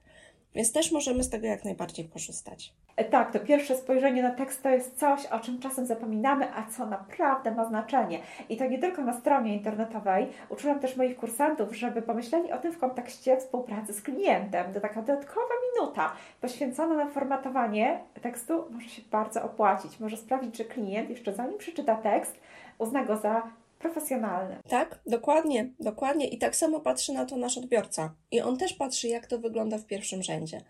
Więc 0.55 0.71
też 0.71 0.91
możemy 0.91 1.23
z 1.23 1.29
tego 1.29 1.47
jak 1.47 1.65
najbardziej 1.65 2.09
korzystać. 2.09 2.73
E, 2.95 3.03
tak, 3.03 3.31
to 3.31 3.39
pierwsze 3.39 3.75
spojrzenie 3.75 4.23
na 4.23 4.31
tekst 4.31 4.63
to 4.63 4.69
jest 4.69 4.99
coś, 4.99 5.25
o 5.25 5.39
czym 5.39 5.59
czasem 5.59 5.85
zapominamy, 5.85 6.55
a 6.55 6.63
co 6.63 6.85
naprawdę 6.85 7.51
ma 7.51 7.65
znaczenie. 7.65 8.19
I 8.49 8.57
to 8.57 8.65
nie 8.65 8.79
tylko 8.79 9.01
na 9.01 9.13
stronie 9.13 9.53
internetowej. 9.53 10.27
Uczyłam 10.49 10.79
też 10.79 10.97
moich 10.97 11.17
kursantów, 11.17 11.75
żeby 11.75 12.01
pomyśleli 12.01 12.51
o 12.51 12.57
tym 12.57 12.71
w 12.71 12.79
kontekście 12.79 13.37
współpracy 13.37 13.93
z 13.93 14.01
klientem. 14.01 14.73
To 14.73 14.79
taka 14.79 15.01
dodatkowa 15.01 15.53
minuta 15.73 16.11
poświęcona 16.41 16.95
na 16.95 17.05
formatowanie 17.05 17.99
tekstu 18.21 18.65
może 18.71 18.89
się 18.89 19.01
bardzo 19.11 19.43
opłacić. 19.43 19.99
Może 19.99 20.17
sprawić, 20.17 20.57
że 20.57 20.65
klient 20.65 21.09
jeszcze 21.09 21.33
zanim 21.33 21.57
przeczyta 21.57 21.95
tekst, 21.95 22.39
uzna 22.77 23.05
go 23.05 23.17
za 23.17 23.43
profesjonalny. 23.81 24.57
Tak, 24.69 25.01
dokładnie, 25.05 25.73
dokładnie. 25.79 26.27
I 26.27 26.37
tak 26.37 26.55
samo 26.55 26.79
patrzy 26.79 27.13
na 27.13 27.25
to 27.25 27.37
nasz 27.37 27.57
odbiorca. 27.57 28.15
I 28.31 28.41
on 28.41 28.57
też 28.57 28.73
patrzy, 28.73 29.07
jak 29.07 29.27
to 29.27 29.39
wygląda 29.39 29.77
w 29.77 29.85
pierwszym 29.85 30.23
rzędzie. 30.23 30.61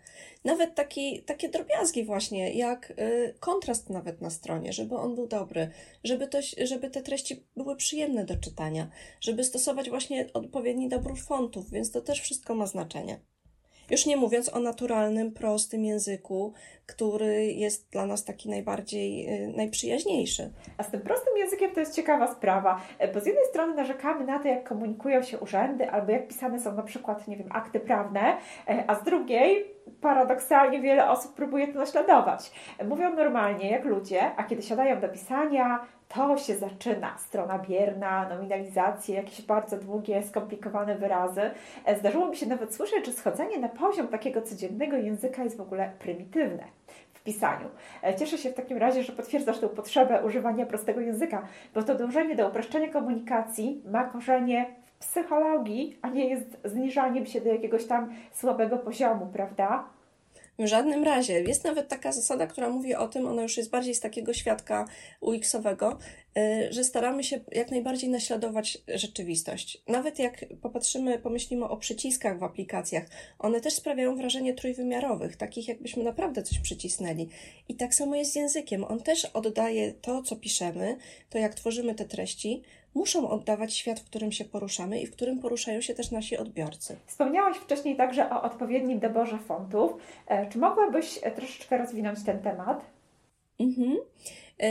Nawet 0.44 0.74
taki, 0.74 1.22
takie 1.22 1.48
drobiazgi 1.48 2.04
właśnie, 2.04 2.52
jak 2.52 2.90
y, 2.90 3.34
kontrast 3.40 3.90
nawet 3.90 4.20
na 4.20 4.30
stronie, 4.30 4.72
żeby 4.72 4.96
on 4.96 5.14
był 5.14 5.26
dobry, 5.26 5.70
żeby, 6.04 6.28
to, 6.28 6.38
żeby 6.64 6.90
te 6.90 7.02
treści 7.02 7.46
były 7.56 7.76
przyjemne 7.76 8.24
do 8.24 8.36
czytania, 8.36 8.88
żeby 9.20 9.44
stosować 9.44 9.90
właśnie 9.90 10.26
odpowiedni 10.34 10.88
dobór 10.88 11.18
fontów, 11.18 11.70
więc 11.70 11.90
to 11.90 12.00
też 12.00 12.20
wszystko 12.20 12.54
ma 12.54 12.66
znaczenie. 12.66 13.20
Już 13.90 14.06
nie 14.06 14.16
mówiąc 14.16 14.54
o 14.54 14.60
naturalnym, 14.60 15.32
prostym 15.32 15.84
języku, 15.84 16.52
który 16.86 17.44
jest 17.44 17.90
dla 17.90 18.06
nas 18.06 18.24
taki 18.24 18.48
najbardziej, 18.48 19.34
y, 19.44 19.52
najprzyjaźniejszy. 19.56 20.50
A 20.78 20.82
z 20.82 20.90
tym 20.90 21.00
prostym 21.00 21.36
językiem 21.36 21.70
to 21.74 21.80
jest 21.80 21.94
ciekawa 21.94 22.34
sprawa, 22.34 22.80
bo 23.14 23.20
z 23.20 23.26
jednej 23.26 23.46
strony 23.46 23.74
narzekamy 23.74 24.24
na 24.24 24.38
to, 24.38 24.48
jak 24.48 24.68
komunikują 24.68 25.22
się 25.22 25.38
urzędy, 25.38 25.90
albo 25.90 26.12
jak 26.12 26.28
pisane 26.28 26.60
są 26.60 26.74
na 26.74 26.82
przykład, 26.82 27.28
nie 27.28 27.36
wiem, 27.36 27.48
akty 27.50 27.80
prawne, 27.80 28.36
e, 28.68 28.84
a 28.86 28.94
z 28.94 29.04
drugiej 29.04 29.64
paradoksalnie 30.00 30.80
wiele 30.80 31.10
osób 31.10 31.34
próbuje 31.34 31.68
to 31.68 31.78
naśladować. 31.78 32.52
Mówią 32.88 33.14
normalnie, 33.14 33.70
jak 33.70 33.84
ludzie, 33.84 34.30
a 34.36 34.44
kiedy 34.44 34.62
siadają 34.62 35.00
do 35.00 35.08
pisania, 35.08 35.80
to 36.08 36.38
się 36.38 36.56
zaczyna. 36.56 37.18
Strona 37.18 37.58
bierna, 37.58 38.28
nominalizacje, 38.28 39.14
jakieś 39.14 39.42
bardzo 39.42 39.76
długie, 39.76 40.22
skomplikowane 40.22 40.94
wyrazy. 40.94 41.50
E, 41.84 41.98
zdarzyło 41.98 42.28
mi 42.28 42.36
się 42.36 42.46
nawet 42.46 42.74
słyszeć, 42.74 43.06
że 43.06 43.12
schodzenie 43.12 43.58
na 43.58 43.68
poziom 43.68 44.08
takiego 44.08 44.42
codziennego 44.42 44.96
języka 44.96 45.44
jest 45.44 45.56
w 45.56 45.60
ogóle 45.60 45.92
prymitywne 45.98 46.64
pisaniu. 47.24 47.68
E, 48.02 48.14
cieszę 48.14 48.38
się 48.38 48.50
w 48.50 48.54
takim 48.54 48.78
razie, 48.78 49.02
że 49.02 49.12
potwierdzasz 49.12 49.58
tę 49.58 49.68
potrzebę 49.68 50.24
używania 50.24 50.66
prostego 50.66 51.00
języka, 51.00 51.42
bo 51.74 51.82
to 51.82 51.94
dążenie 51.94 52.36
do 52.36 52.48
uproszczenia 52.48 52.88
komunikacji 52.88 53.82
ma 53.92 54.04
korzenie 54.04 54.81
psychologii, 55.02 55.98
a 56.02 56.08
nie 56.08 56.28
jest 56.28 56.56
zniżaniem 56.64 57.26
się 57.26 57.40
do 57.40 57.48
jakiegoś 57.52 57.84
tam 57.84 58.14
słabego 58.32 58.78
poziomu, 58.78 59.26
prawda? 59.32 59.84
W 60.58 60.66
żadnym 60.66 61.04
razie. 61.04 61.42
Jest 61.42 61.64
nawet 61.64 61.88
taka 61.88 62.12
zasada, 62.12 62.46
która 62.46 62.68
mówi 62.68 62.94
o 62.94 63.08
tym, 63.08 63.26
ona 63.26 63.42
już 63.42 63.56
jest 63.56 63.70
bardziej 63.70 63.94
z 63.94 64.00
takiego 64.00 64.32
świadka 64.32 64.88
UX-owego, 65.20 65.98
y, 66.38 66.72
że 66.72 66.84
staramy 66.84 67.24
się 67.24 67.40
jak 67.52 67.70
najbardziej 67.70 68.10
naśladować 68.10 68.78
rzeczywistość. 68.94 69.82
Nawet 69.88 70.18
jak 70.18 70.44
popatrzymy, 70.62 71.18
pomyślimy 71.18 71.64
o 71.64 71.76
przyciskach 71.76 72.38
w 72.38 72.42
aplikacjach, 72.42 73.04
one 73.38 73.60
też 73.60 73.74
sprawiają 73.74 74.16
wrażenie 74.16 74.54
trójwymiarowych, 74.54 75.36
takich 75.36 75.68
jakbyśmy 75.68 76.04
naprawdę 76.04 76.42
coś 76.42 76.58
przycisnęli. 76.58 77.28
I 77.68 77.74
tak 77.74 77.94
samo 77.94 78.16
jest 78.16 78.32
z 78.32 78.36
językiem. 78.36 78.84
On 78.84 79.02
też 79.02 79.24
oddaje 79.24 79.92
to, 79.92 80.22
co 80.22 80.36
piszemy, 80.36 80.96
to 81.30 81.38
jak 81.38 81.54
tworzymy 81.54 81.94
te 81.94 82.04
treści, 82.04 82.62
muszą 82.94 83.28
oddawać 83.28 83.74
świat, 83.74 84.00
w 84.00 84.04
którym 84.04 84.32
się 84.32 84.44
poruszamy 84.44 85.00
i 85.00 85.06
w 85.06 85.12
którym 85.12 85.38
poruszają 85.38 85.80
się 85.80 85.94
też 85.94 86.10
nasi 86.10 86.36
odbiorcy. 86.36 86.96
Wspomniałaś 87.06 87.56
wcześniej 87.56 87.96
także 87.96 88.30
o 88.30 88.42
odpowiednim 88.42 89.00
doborze 89.00 89.38
fontów. 89.38 89.92
E, 90.26 90.48
czy 90.50 90.58
mogłabyś 90.58 91.18
e, 91.22 91.30
troszeczkę 91.30 91.78
rozwinąć 91.78 92.24
ten 92.24 92.42
temat? 92.42 92.84
Mhm. 93.60 93.96
E, 94.62 94.68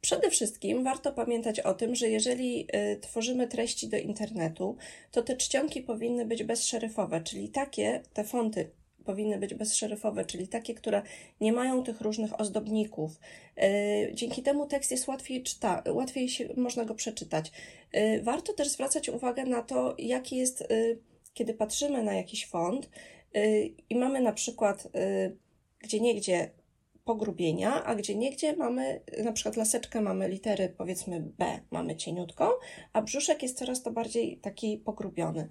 przede 0.00 0.30
wszystkim 0.30 0.84
warto 0.84 1.12
pamiętać 1.12 1.60
o 1.60 1.74
tym, 1.74 1.94
że 1.94 2.08
jeżeli 2.08 2.68
tworzymy 3.00 3.48
treści 3.48 3.88
do 3.88 3.96
internetu, 3.96 4.76
to 5.10 5.22
te 5.22 5.36
czcionki 5.36 5.82
powinny 5.82 6.26
być 6.26 6.44
bezszeryfowe, 6.44 7.20
czyli 7.20 7.48
takie 7.48 8.02
te 8.12 8.24
fonty 8.24 8.70
powinny 9.04 9.38
być 9.38 9.54
bezszeryfowe, 9.54 10.24
czyli 10.24 10.48
takie, 10.48 10.74
które 10.74 11.02
nie 11.40 11.52
mają 11.52 11.82
tych 11.82 12.00
różnych 12.00 12.40
ozdobników. 12.40 13.20
E, 13.56 14.14
dzięki 14.14 14.42
temu 14.42 14.66
tekst 14.66 14.90
jest 14.90 15.08
łatwiej, 15.08 15.42
czyta, 15.42 15.82
łatwiej 15.88 16.28
się, 16.28 16.48
można 16.56 16.84
go 16.84 16.94
przeczytać. 16.94 17.52
E, 17.92 18.22
warto 18.22 18.52
też 18.52 18.68
zwracać 18.68 19.08
uwagę 19.08 19.44
na 19.44 19.62
to, 19.62 19.94
jaki 19.98 20.36
jest, 20.36 20.62
e, 20.62 20.66
kiedy 21.34 21.54
patrzymy 21.54 22.02
na 22.02 22.14
jakiś 22.14 22.46
font 22.46 22.90
i 23.90 23.96
mamy 23.96 24.20
na 24.20 24.32
przykład 24.32 24.88
gdzie 25.78 26.00
niegdzie 26.00 26.50
pogrubienia, 27.04 27.84
a 27.84 27.94
gdzie 27.94 28.14
niegdzie 28.14 28.56
mamy 28.56 29.00
na 29.24 29.32
przykład 29.32 29.56
laseczkę, 29.56 30.00
mamy 30.00 30.28
litery 30.28 30.74
powiedzmy 30.78 31.20
B, 31.20 31.60
mamy 31.70 31.96
cieniutką, 31.96 32.48
a 32.92 33.02
brzuszek 33.02 33.42
jest 33.42 33.58
coraz 33.58 33.82
to 33.82 33.90
bardziej 33.90 34.38
taki 34.38 34.78
pogrubiony. 34.78 35.48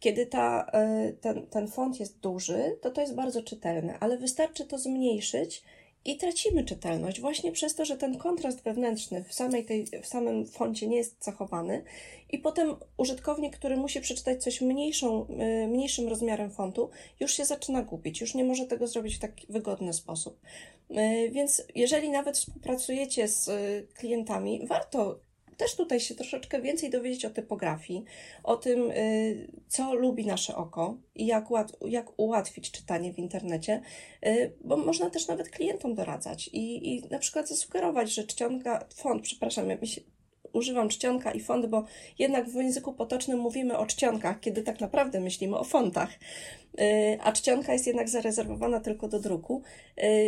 Kiedy 0.00 0.26
ta, 0.26 0.66
e, 0.72 1.12
ten, 1.20 1.46
ten 1.46 1.68
font 1.68 2.00
jest 2.00 2.18
duży, 2.18 2.78
to 2.80 2.90
to 2.90 3.00
jest 3.00 3.14
bardzo 3.14 3.42
czytelne, 3.42 3.98
ale 4.00 4.18
wystarczy 4.18 4.64
to 4.64 4.78
zmniejszyć 4.78 5.62
i 6.04 6.16
tracimy 6.16 6.64
czytelność 6.64 7.20
właśnie 7.20 7.52
przez 7.52 7.74
to, 7.74 7.84
że 7.84 7.96
ten 7.96 8.18
kontrast 8.18 8.62
wewnętrzny 8.62 9.24
w, 9.24 9.34
samej 9.34 9.64
tej, 9.64 9.86
w 10.02 10.06
samym 10.06 10.46
foncie 10.46 10.86
nie 10.86 10.96
jest 10.96 11.24
zachowany 11.24 11.84
i 12.30 12.38
potem 12.38 12.76
użytkownik, 12.96 13.56
który 13.56 13.76
musi 13.76 14.00
przeczytać 14.00 14.42
coś 14.42 14.60
mniejszą, 14.60 15.26
e, 15.26 15.68
mniejszym 15.68 16.08
rozmiarem 16.08 16.50
fontu, 16.50 16.90
już 17.20 17.32
się 17.32 17.44
zaczyna 17.44 17.82
gubić, 17.82 18.20
już 18.20 18.34
nie 18.34 18.44
może 18.44 18.66
tego 18.66 18.86
zrobić 18.86 19.16
w 19.16 19.20
taki 19.20 19.46
wygodny 19.52 19.92
sposób. 19.92 20.40
E, 20.90 21.28
więc 21.28 21.62
jeżeli 21.74 22.10
nawet 22.10 22.38
współpracujecie 22.38 23.28
z 23.28 23.50
klientami, 23.94 24.66
warto 24.66 25.18
też 25.60 25.76
tutaj 25.76 26.00
się 26.00 26.14
troszeczkę 26.14 26.62
więcej 26.62 26.90
dowiedzieć 26.90 27.24
o 27.24 27.30
typografii, 27.30 28.04
o 28.44 28.56
tym, 28.56 28.90
y, 28.90 29.50
co 29.68 29.94
lubi 29.94 30.26
nasze 30.26 30.56
oko 30.56 30.96
i 31.14 31.26
jak, 31.26 31.44
jak 31.86 32.06
ułatwić 32.16 32.70
czytanie 32.70 33.12
w 33.12 33.18
internecie, 33.18 33.82
y, 34.26 34.52
bo 34.64 34.76
można 34.76 35.10
też 35.10 35.28
nawet 35.28 35.48
klientom 35.48 35.94
doradzać 35.94 36.48
i, 36.48 36.94
i 36.94 37.08
na 37.10 37.18
przykład 37.18 37.48
zasugerować, 37.48 38.12
że 38.12 38.24
czcionka, 38.24 38.84
font, 38.94 39.22
przepraszam, 39.22 39.70
ja 39.70 39.86
się, 39.86 40.00
używam 40.52 40.88
czcionka 40.88 41.32
i 41.32 41.40
font, 41.40 41.66
bo 41.66 41.84
jednak 42.18 42.48
w 42.48 42.54
języku 42.54 42.92
potocznym 42.92 43.38
mówimy 43.38 43.78
o 43.78 43.86
czcionkach, 43.86 44.40
kiedy 44.40 44.62
tak 44.62 44.80
naprawdę 44.80 45.20
myślimy 45.20 45.58
o 45.58 45.64
fontach, 45.64 46.10
y, 46.80 47.18
a 47.22 47.32
czcionka 47.32 47.72
jest 47.72 47.86
jednak 47.86 48.08
zarezerwowana 48.08 48.80
tylko 48.80 49.08
do 49.08 49.20
druku, 49.20 49.62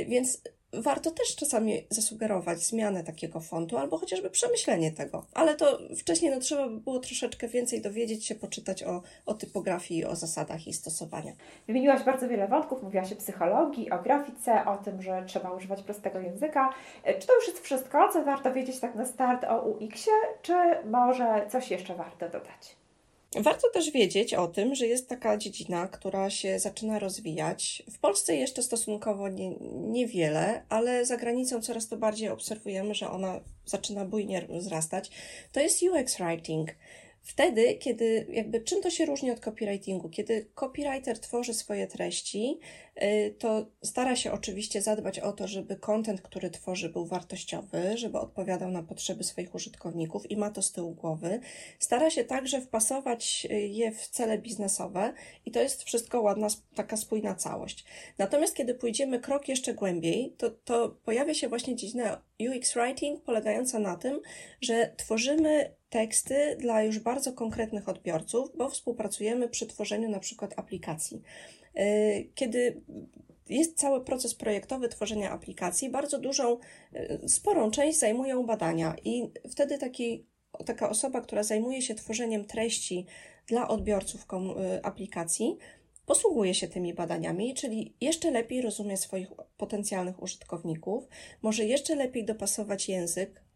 więc 0.09 0.43
warto 0.73 1.11
też 1.11 1.37
czasami 1.37 1.87
zasugerować 1.91 2.59
zmianę 2.63 3.05
takiego 3.05 3.41
fontu 3.41 3.79
albo 3.79 3.99
chociażby 3.99 4.31
przemyślenie 4.31 4.93
tego. 4.93 5.25
Ale 5.35 5.57
to 5.57 5.79
wcześniej 5.99 6.31
no, 6.31 6.41
trzeba 6.41 6.69
by 6.69 6.81
było 6.81 6.99
troszeczkę 6.99 7.49
więcej 7.49 7.81
dowiedzieć 7.81 8.27
się, 8.27 8.35
poczytać 8.35 8.83
o, 8.83 9.03
o 9.27 9.35
typografii, 9.35 10.05
o 10.05 10.17
zasadach 10.17 10.67
i 10.67 10.73
stosowania. 10.73 11.33
Wymieniłaś 11.67 12.03
bardzo 12.03 12.29
wiele 12.29 12.49
wątków, 12.49 12.83
mówiłaś 12.83 13.13
o 13.13 13.17
psychologii, 13.17 13.91
o 13.91 13.99
grafice, 13.99 14.65
o 14.65 14.77
tym, 14.77 15.03
że 15.03 15.25
trzeba 15.27 15.51
używać 15.51 15.83
prostego 15.83 16.21
języka. 16.21 16.75
Czy 17.21 17.27
to 17.27 17.35
już 17.35 17.49
jest 17.49 17.61
wszystko, 17.61 18.09
co 18.13 18.25
warto 18.25 18.53
wiedzieć 18.53 18.81
tak 18.81 18.95
na 18.95 19.07
start 19.07 19.45
o 19.45 19.61
UX-ie, 19.61 20.17
czy 20.43 20.55
może 20.85 21.47
coś 21.51 21.71
jeszcze 21.71 21.95
warto 21.95 22.29
dodać? 22.29 22.82
Warto 23.37 23.71
też 23.71 23.91
wiedzieć 23.91 24.35
o 24.35 24.47
tym, 24.47 24.75
że 24.75 24.87
jest 24.87 25.09
taka 25.09 25.37
dziedzina, 25.37 25.89
która 25.89 26.31
się 26.31 26.59
zaczyna 26.59 26.99
rozwijać. 26.99 27.83
W 27.91 27.99
Polsce 27.99 28.37
jeszcze 28.37 28.63
stosunkowo 28.63 29.29
nie, 29.29 29.51
niewiele, 29.71 30.63
ale 30.69 31.07
za 31.07 31.17
granicą 31.17 31.63
coraz 31.63 31.89
to 31.89 31.97
bardziej 31.97 32.29
obserwujemy, 32.29 32.95
że 32.95 33.11
ona 33.11 33.41
zaczyna 33.67 34.05
bujnie 34.05 34.47
wzrastać. 34.49 35.11
To 35.53 35.61
jest 35.61 35.83
UX 35.83 36.17
writing. 36.17 36.71
Wtedy, 37.23 37.75
kiedy 37.75 38.27
jakby 38.33 38.61
czym 38.61 38.83
to 38.83 38.91
się 38.91 39.07
różni 39.07 39.31
od 39.31 39.41
copywritingu? 39.41 40.09
Kiedy 40.09 40.47
copywriter 40.55 41.19
tworzy 41.19 41.55
swoje 41.55 41.87
treści, 41.87 42.59
to 43.39 43.67
stara 43.83 44.17
się 44.17 44.33
oczywiście 44.33 44.83
zadbać 44.83 45.19
o 45.19 45.33
to, 45.33 45.49
żeby 45.49 45.77
kontent, 45.77 46.23
który 46.23 46.51
tworzy, 46.51 46.89
był 46.89 47.07
wartościowy, 47.07 47.99
żeby 47.99 48.19
odpowiadał 48.19 48.71
na 48.71 48.83
potrzeby 48.83 49.25
swoich 49.25 49.55
użytkowników 49.55 50.31
i 50.31 50.37
ma 50.37 50.51
to 50.51 50.63
z 50.63 50.73
tyłu 50.73 50.95
głowy. 50.95 51.41
Stara 51.79 52.11
się 52.11 52.25
także 52.25 52.61
wpasować 52.61 53.47
y, 53.51 53.55
je 53.55 53.93
w 53.93 54.09
cele 54.09 54.39
biznesowe 54.39 55.13
i 55.47 55.51
to 55.51 55.61
jest 55.61 55.83
wszystko 55.83 56.21
ładna, 56.21 56.47
taka 56.75 56.97
spójna 56.97 57.35
całość. 57.35 57.85
Natomiast 58.19 58.57
kiedy 58.57 58.75
pójdziemy 58.75 59.21
krok 59.21 59.49
jeszcze 59.49 59.75
głębiej, 59.75 60.35
to, 60.39 60.51
to 60.51 60.89
pojawia 60.89 61.35
się 61.35 61.49
właśnie 61.49 61.77
dziedzina 61.77 62.23
UX 62.41 62.75
Writing 62.75 63.23
polegająca 63.23 63.79
na 63.79 63.97
tym, 63.97 64.21
że 64.61 64.95
tworzymy 64.97 65.75
teksty 65.91 66.57
dla 66.61 66.83
już 66.83 66.99
bardzo 66.99 67.33
konkretnych 67.33 67.89
odbiorców, 67.89 68.57
bo 68.57 68.69
współpracujemy 68.69 69.49
przy 69.49 69.67
tworzeniu 69.67 70.09
na 70.09 70.21
przykład 70.21 70.55
aplikacji. 70.57 71.23
E, 71.75 72.23
kiedy 72.35 72.83
jest 73.49 73.79
cały 73.79 74.05
proces 74.05 74.35
projektowy 74.35 74.89
tworzenia 74.89 75.31
aplikacji, 75.31 75.91
bardzo 75.91 76.19
dużą, 76.19 76.59
e, 76.95 77.29
sporą 77.29 77.71
część 77.71 77.99
zajmują 77.99 78.47
badania 78.47 78.97
i 79.05 79.31
wtedy 79.51 79.79
taki, 79.79 80.27
taka 80.67 80.91
osoba, 80.91 81.21
która 81.21 81.43
zajmuje 81.43 81.83
się 81.83 81.95
tworzeniem 81.95 82.45
treści 82.45 83.07
dla 83.47 83.69
odbiorców 83.69 84.27
e, 84.33 84.87
aplikacji, 84.87 85.57
posługuje 86.07 86.55
się 86.55 86.69
tymi 86.69 86.95
badaniami, 86.95 87.55
czyli 87.55 87.97
jeszcze 88.01 88.31
lepiej 88.31 88.63
rozumie 88.63 88.97
swoich 88.97 89.29
potencjalnych 89.57 90.23
użytkowników, 90.23 91.09
może 91.43 91.65
jeszcze 91.65 91.95
lepiej 91.95 92.25
dopasować 92.25 92.89
język 92.89 93.41
y, 93.41 93.52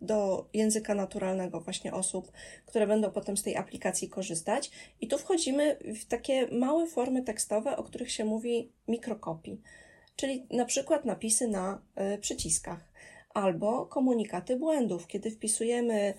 do 0.00 0.48
języka 0.54 0.94
naturalnego 0.94 1.60
właśnie 1.60 1.92
osób, 1.92 2.32
które 2.66 2.86
będą 2.86 3.10
potem 3.10 3.36
z 3.36 3.42
tej 3.42 3.56
aplikacji 3.56 4.08
korzystać. 4.08 4.70
I 5.00 5.08
tu 5.08 5.18
wchodzimy 5.18 5.78
w 6.02 6.04
takie 6.04 6.46
małe 6.46 6.86
formy 6.86 7.22
tekstowe, 7.22 7.76
o 7.76 7.84
których 7.84 8.12
się 8.12 8.24
mówi 8.24 8.72
mikrokopii, 8.88 9.60
czyli 10.16 10.46
na 10.50 10.64
przykład 10.64 11.04
napisy 11.04 11.48
na 11.48 11.82
y, 12.14 12.18
przyciskach 12.18 12.92
albo 13.34 13.86
komunikaty 13.86 14.56
błędów, 14.56 15.06
kiedy 15.06 15.30
wpisujemy 15.30 16.14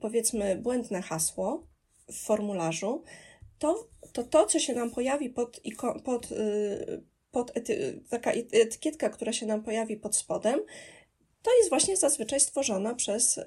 powiedzmy 0.00 0.56
błędne 0.56 1.02
hasło 1.02 1.66
w 2.08 2.24
formularzu, 2.24 3.02
to 3.58 3.88
to, 4.12 4.24
to 4.24 4.46
co 4.46 4.58
się 4.58 4.74
nam 4.74 4.90
pojawi 4.90 5.30
pod, 5.30 5.60
pod, 6.04 6.32
y, 6.32 7.02
pod 7.30 7.56
ety, 7.56 8.02
taka 8.10 8.32
etykietka, 8.32 9.08
która 9.08 9.32
się 9.32 9.46
nam 9.46 9.62
pojawi 9.62 9.96
pod 9.96 10.16
spodem, 10.16 10.60
to 11.42 11.56
jest 11.56 11.68
właśnie 11.68 11.96
zazwyczaj 11.96 12.40
stworzona 12.40 12.94
przez 12.94 13.38
y, 13.38 13.42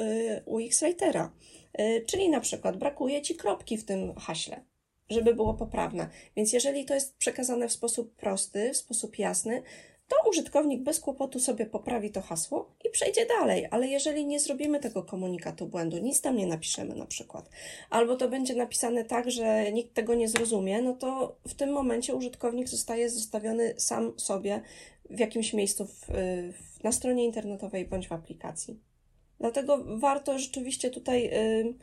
UX 0.45 0.79
Writera. 0.79 1.31
Y, 1.79 2.05
czyli 2.07 2.29
na 2.29 2.39
przykład 2.39 2.77
brakuje 2.77 3.21
Ci 3.21 3.35
kropki 3.35 3.77
w 3.77 3.85
tym 3.85 4.15
haśle, 4.15 4.63
żeby 5.09 5.35
było 5.35 5.53
poprawne. 5.53 6.09
Więc 6.35 6.53
jeżeli 6.53 6.85
to 6.85 6.93
jest 6.93 7.17
przekazane 7.17 7.67
w 7.67 7.71
sposób 7.71 8.15
prosty, 8.15 8.73
w 8.73 8.77
sposób 8.77 9.19
jasny, 9.19 9.63
to 10.07 10.29
użytkownik 10.29 10.81
bez 10.81 10.99
kłopotu 10.99 11.39
sobie 11.39 11.65
poprawi 11.65 12.11
to 12.11 12.21
hasło 12.21 12.71
i 12.85 12.89
przejdzie 12.89 13.25
dalej. 13.25 13.67
Ale 13.71 13.87
jeżeli 13.87 14.25
nie 14.25 14.39
zrobimy 14.39 14.79
tego 14.79 15.03
komunikatu 15.03 15.67
błędu, 15.67 15.97
nic 15.97 16.21
tam 16.21 16.35
nie 16.35 16.47
napiszemy 16.47 16.95
na 16.95 17.05
przykład, 17.05 17.49
albo 17.89 18.15
to 18.15 18.29
będzie 18.29 18.55
napisane 18.55 19.05
tak, 19.05 19.31
że 19.31 19.71
nikt 19.71 19.93
tego 19.93 20.15
nie 20.15 20.27
zrozumie, 20.27 20.81
no 20.81 20.93
to 20.93 21.35
w 21.47 21.53
tym 21.53 21.71
momencie 21.71 22.15
użytkownik 22.15 22.67
zostaje 22.67 23.09
zostawiony 23.09 23.73
sam 23.77 24.19
sobie 24.19 24.61
w 25.09 25.19
jakimś 25.19 25.53
miejscu 25.53 25.85
w, 25.85 26.05
w, 26.53 26.72
na 26.83 26.91
stronie 26.91 27.25
internetowej 27.25 27.85
bądź 27.85 28.07
w 28.07 28.11
aplikacji. 28.11 28.79
Dlatego 29.39 29.83
warto 29.97 30.39
rzeczywiście 30.39 30.89
tutaj 30.89 31.25
y, 31.25 31.73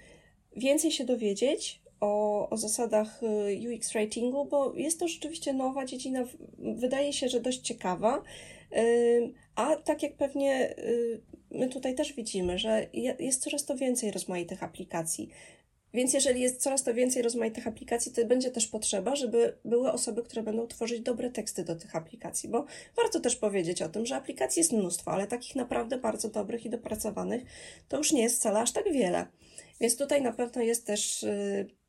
więcej 0.56 0.90
się 0.90 1.04
dowiedzieć, 1.04 1.82
o, 2.00 2.48
o 2.50 2.56
zasadach 2.56 3.22
y, 3.22 3.76
UX 3.76 3.92
writingu, 3.92 4.44
bo 4.44 4.74
jest 4.74 5.00
to 5.00 5.08
rzeczywiście 5.08 5.52
nowa 5.52 5.84
dziedzina, 5.84 6.24
wydaje 6.58 7.12
się, 7.12 7.28
że 7.28 7.40
dość 7.40 7.60
ciekawa. 7.60 8.22
Y, 8.76 9.32
a 9.54 9.76
tak 9.76 10.02
jak 10.02 10.16
pewnie 10.16 10.74
my 11.50 11.68
tutaj 11.68 11.94
też 11.94 12.12
widzimy, 12.12 12.58
że 12.58 12.86
jest 13.18 13.42
coraz 13.42 13.64
to 13.64 13.76
więcej 13.76 14.10
rozmaitych 14.10 14.62
aplikacji. 14.62 15.30
Więc 15.94 16.14
jeżeli 16.14 16.40
jest 16.40 16.62
coraz 16.62 16.82
to 16.82 16.94
więcej 16.94 17.22
rozmaitych 17.22 17.66
aplikacji, 17.66 18.12
to 18.12 18.24
będzie 18.24 18.50
też 18.50 18.66
potrzeba, 18.66 19.16
żeby 19.16 19.56
były 19.64 19.92
osoby, 19.92 20.22
które 20.22 20.42
będą 20.42 20.66
tworzyć 20.66 21.00
dobre 21.00 21.30
teksty 21.30 21.64
do 21.64 21.76
tych 21.76 21.96
aplikacji, 21.96 22.48
bo 22.48 22.64
warto 22.96 23.20
też 23.20 23.36
powiedzieć 23.36 23.82
o 23.82 23.88
tym, 23.88 24.06
że 24.06 24.16
aplikacji 24.16 24.60
jest 24.60 24.72
mnóstwo, 24.72 25.10
ale 25.10 25.26
takich 25.26 25.56
naprawdę 25.56 25.98
bardzo 25.98 26.28
dobrych 26.28 26.66
i 26.66 26.70
dopracowanych 26.70 27.42
to 27.88 27.96
już 27.96 28.12
nie 28.12 28.22
jest 28.22 28.36
wcale 28.36 28.60
aż 28.60 28.72
tak 28.72 28.92
wiele. 28.92 29.26
Więc 29.80 29.96
tutaj 29.96 30.22
na 30.22 30.32
pewno 30.32 30.62
jest 30.62 30.86
też 30.86 31.26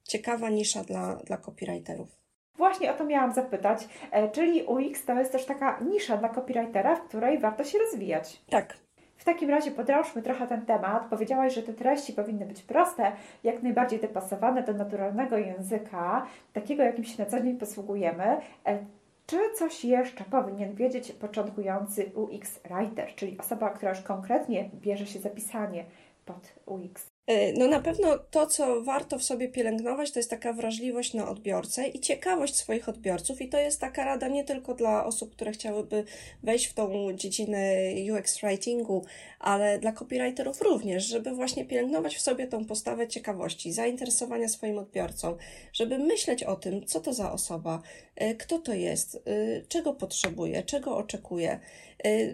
ciekawa 0.03 0.49
nisza 0.49 0.83
dla, 0.83 1.15
dla 1.15 1.37
copywriterów. 1.37 2.21
Właśnie 2.57 2.91
o 2.91 2.97
to 2.97 3.05
miałam 3.05 3.33
zapytać, 3.33 3.87
e, 4.11 4.29
czyli 4.29 4.63
UX 4.63 5.05
to 5.05 5.19
jest 5.19 5.31
też 5.31 5.45
taka 5.45 5.79
nisza 5.79 6.17
dla 6.17 6.29
copywritera, 6.29 6.95
w 6.95 7.07
której 7.07 7.39
warto 7.39 7.63
się 7.63 7.77
rozwijać. 7.79 8.41
Tak. 8.49 8.77
W 9.21 9.23
takim 9.23 9.49
razie 9.49 9.71
podrążmy 9.71 10.21
trochę 10.21 10.47
ten 10.47 10.65
temat. 10.65 11.05
Powiedziałaś, 11.09 11.53
że 11.53 11.63
te 11.63 11.73
treści 11.73 12.13
powinny 12.13 12.45
być 12.45 12.63
proste, 12.63 13.11
jak 13.43 13.63
najbardziej 13.63 13.99
dopasowane 13.99 14.63
do 14.63 14.73
naturalnego 14.73 15.37
języka, 15.37 16.25
takiego 16.53 16.83
jakim 16.83 17.03
się 17.03 17.23
na 17.23 17.29
co 17.29 17.41
dzień 17.41 17.57
posługujemy. 17.57 18.23
E, 18.67 18.85
czy 19.27 19.37
coś 19.55 19.85
jeszcze 19.85 20.23
powinien 20.23 20.75
wiedzieć 20.75 21.11
początkujący 21.11 22.11
UX 22.15 22.59
writer, 22.59 23.15
czyli 23.15 23.37
osoba, 23.39 23.69
która 23.69 23.91
już 23.91 24.01
konkretnie 24.01 24.69
bierze 24.73 25.05
się 25.05 25.19
za 25.19 25.29
pisanie 25.29 25.85
pod 26.25 26.53
UX? 26.65 27.10
E, 27.31 27.53
no 27.53 27.67
na 27.67 27.79
pewno 27.79 28.17
to, 28.17 28.47
co 28.47 28.81
warto 28.81 29.19
w 29.19 29.23
sobie 29.23 29.49
pielęgnować, 29.49 30.11
to 30.11 30.19
jest 30.19 30.29
taka 30.29 30.53
wrażliwość 30.53 31.13
na 31.13 31.29
odbiorcę 31.29 31.87
i 31.87 31.99
ciekawość 31.99 32.55
swoich 32.55 32.89
odbiorców. 32.89 33.41
I 33.41 33.49
to 33.49 33.57
jest 33.57 33.79
taka 33.79 34.05
rada 34.05 34.27
nie 34.27 34.43
tylko 34.43 34.73
dla 34.73 35.05
osób, 35.05 35.31
które 35.31 35.51
chciałyby 35.51 36.03
wejść 36.43 36.65
w 36.65 36.73
tą 36.73 37.13
dziedzinę 37.13 37.75
UX 38.13 38.41
writingu, 38.41 39.05
ale 39.39 39.79
dla 39.79 39.91
copywriterów 39.91 40.61
również, 40.61 41.05
żeby 41.05 41.31
właśnie 41.31 41.65
pielęgnować 41.65 42.15
w 42.15 42.21
sobie 42.21 42.47
tą 42.47 42.65
postawę 42.65 43.07
ciekawości, 43.07 43.71
zainteresowania 43.71 44.47
swoim 44.47 44.77
odbiorcą, 44.77 45.37
żeby 45.73 45.97
myśleć 45.97 46.43
o 46.43 46.55
tym, 46.55 46.85
co 46.85 46.99
to 46.99 47.13
za 47.13 47.31
osoba, 47.31 47.81
e, 48.15 48.35
kto 48.35 48.59
to 48.59 48.73
jest, 48.73 49.15
e, 49.15 49.19
czego 49.67 49.93
potrzebuje, 49.93 50.63
czego 50.63 50.97
oczekuje. 50.97 51.59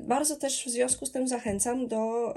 Bardzo 0.02 0.36
też 0.36 0.66
w 0.66 0.70
związku 0.70 1.06
z 1.06 1.12
tym 1.12 1.28
zachęcam 1.28 1.88
do 1.88 2.34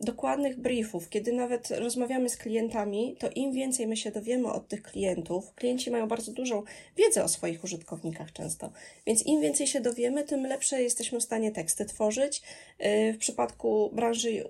dokładnych 0.00 0.60
briefów, 0.60 1.08
kiedy 1.08 1.32
nawet 1.32 1.70
rozmawiamy 1.70 2.28
z 2.28 2.36
klientami, 2.36 3.16
to 3.18 3.30
im 3.34 3.52
więcej 3.52 3.86
my 3.86 3.96
się 3.96 4.10
dowiemy 4.10 4.52
od 4.52 4.68
tych 4.68 4.82
klientów, 4.82 5.54
klienci 5.54 5.90
mają 5.90 6.08
bardzo 6.08 6.32
dużą 6.32 6.62
wiedzę 6.96 7.24
o 7.24 7.28
swoich 7.28 7.64
użytkownikach 7.64 8.32
często, 8.32 8.72
więc 9.06 9.26
im 9.26 9.40
więcej 9.40 9.66
się 9.66 9.80
dowiemy, 9.80 10.24
tym 10.24 10.46
lepsze 10.46 10.82
jesteśmy 10.82 11.20
w 11.20 11.22
stanie 11.22 11.52
teksty 11.52 11.84
tworzyć. 11.84 12.42
Y, 12.84 13.12
w 13.12 13.18
przypadku 13.18 13.90
branży 13.92 14.44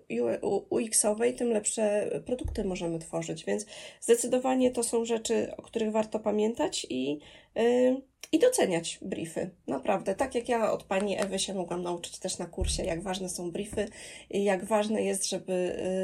UX-owej, 0.71 1.35
tym 1.35 1.49
lepsze 1.49 2.11
produkty 2.27 2.65
możemy 2.65 2.99
tworzyć, 2.99 3.45
więc 3.45 3.67
zdecydowanie 4.01 4.71
to 4.71 4.83
są 4.83 5.05
rzeczy, 5.05 5.53
o 5.57 5.63
których 5.63 5.93
warto 5.93 6.19
pamiętać 6.19 6.87
i 6.91 7.19
y, 7.57 8.16
i 8.33 8.39
doceniać 8.39 8.99
briefy. 9.03 9.51
Naprawdę, 9.67 10.15
tak 10.15 10.35
jak 10.35 10.49
ja 10.49 10.73
od 10.73 10.83
pani 10.83 11.21
Ewy 11.21 11.39
się 11.39 11.55
mogłam 11.55 11.83
nauczyć 11.83 12.19
też 12.19 12.39
na 12.39 12.47
kursie, 12.47 12.85
jak 12.85 13.03
ważne 13.03 13.29
są 13.29 13.51
briefy 13.51 13.89
jak 14.31 14.65
ważne 14.65 15.03
jest, 15.03 15.29
żeby 15.29 15.53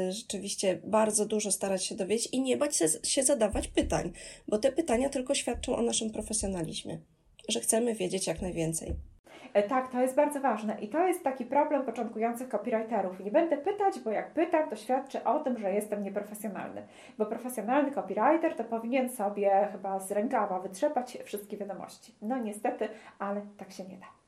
y, 0.09 0.11
rzeczywiście 0.11 0.79
bardzo 0.83 1.25
dużo 1.25 1.51
starać 1.51 1.85
się 1.85 1.95
dowiedzieć 1.95 2.29
i 2.31 2.41
nie 2.41 2.57
bać 2.57 2.79
się 3.03 3.23
zadawać 3.23 3.67
pytań, 3.67 4.11
bo 4.47 4.57
te 4.57 4.71
pytania 4.71 5.09
tylko 5.09 5.35
świadczą 5.35 5.75
o 5.75 5.81
naszym 5.81 6.11
profesjonalizmie, 6.11 6.99
że 7.49 7.59
chcemy 7.59 7.95
wiedzieć 7.95 8.27
jak 8.27 8.41
najwięcej. 8.41 8.95
E, 9.53 9.63
tak, 9.63 9.91
to 9.91 10.01
jest 10.01 10.15
bardzo 10.15 10.39
ważne 10.39 10.77
i 10.81 10.89
to 10.89 11.07
jest 11.07 11.23
taki 11.23 11.45
problem 11.45 11.83
początkujących 11.85 12.49
copywriterów. 12.49 13.19
Nie 13.19 13.31
będę 13.31 13.57
pytać, 13.57 13.99
bo 13.99 14.11
jak 14.11 14.31
pytam, 14.31 14.69
to 14.69 14.75
świadczy 14.75 15.23
o 15.23 15.39
tym, 15.39 15.57
że 15.57 15.73
jestem 15.73 16.03
nieprofesjonalny. 16.03 16.81
Bo 17.17 17.25
profesjonalny 17.25 17.91
copywriter 17.91 18.55
to 18.55 18.63
powinien 18.63 19.09
sobie 19.09 19.67
chyba 19.71 19.99
z 19.99 20.11
rękawa 20.11 20.59
wytrzepać 20.59 21.17
wszystkie 21.23 21.57
wiadomości. 21.57 22.15
No 22.21 22.37
niestety, 22.37 22.87
ale 23.19 23.41
tak 23.57 23.71
się 23.71 23.83
nie 23.83 23.97
da. 23.97 24.22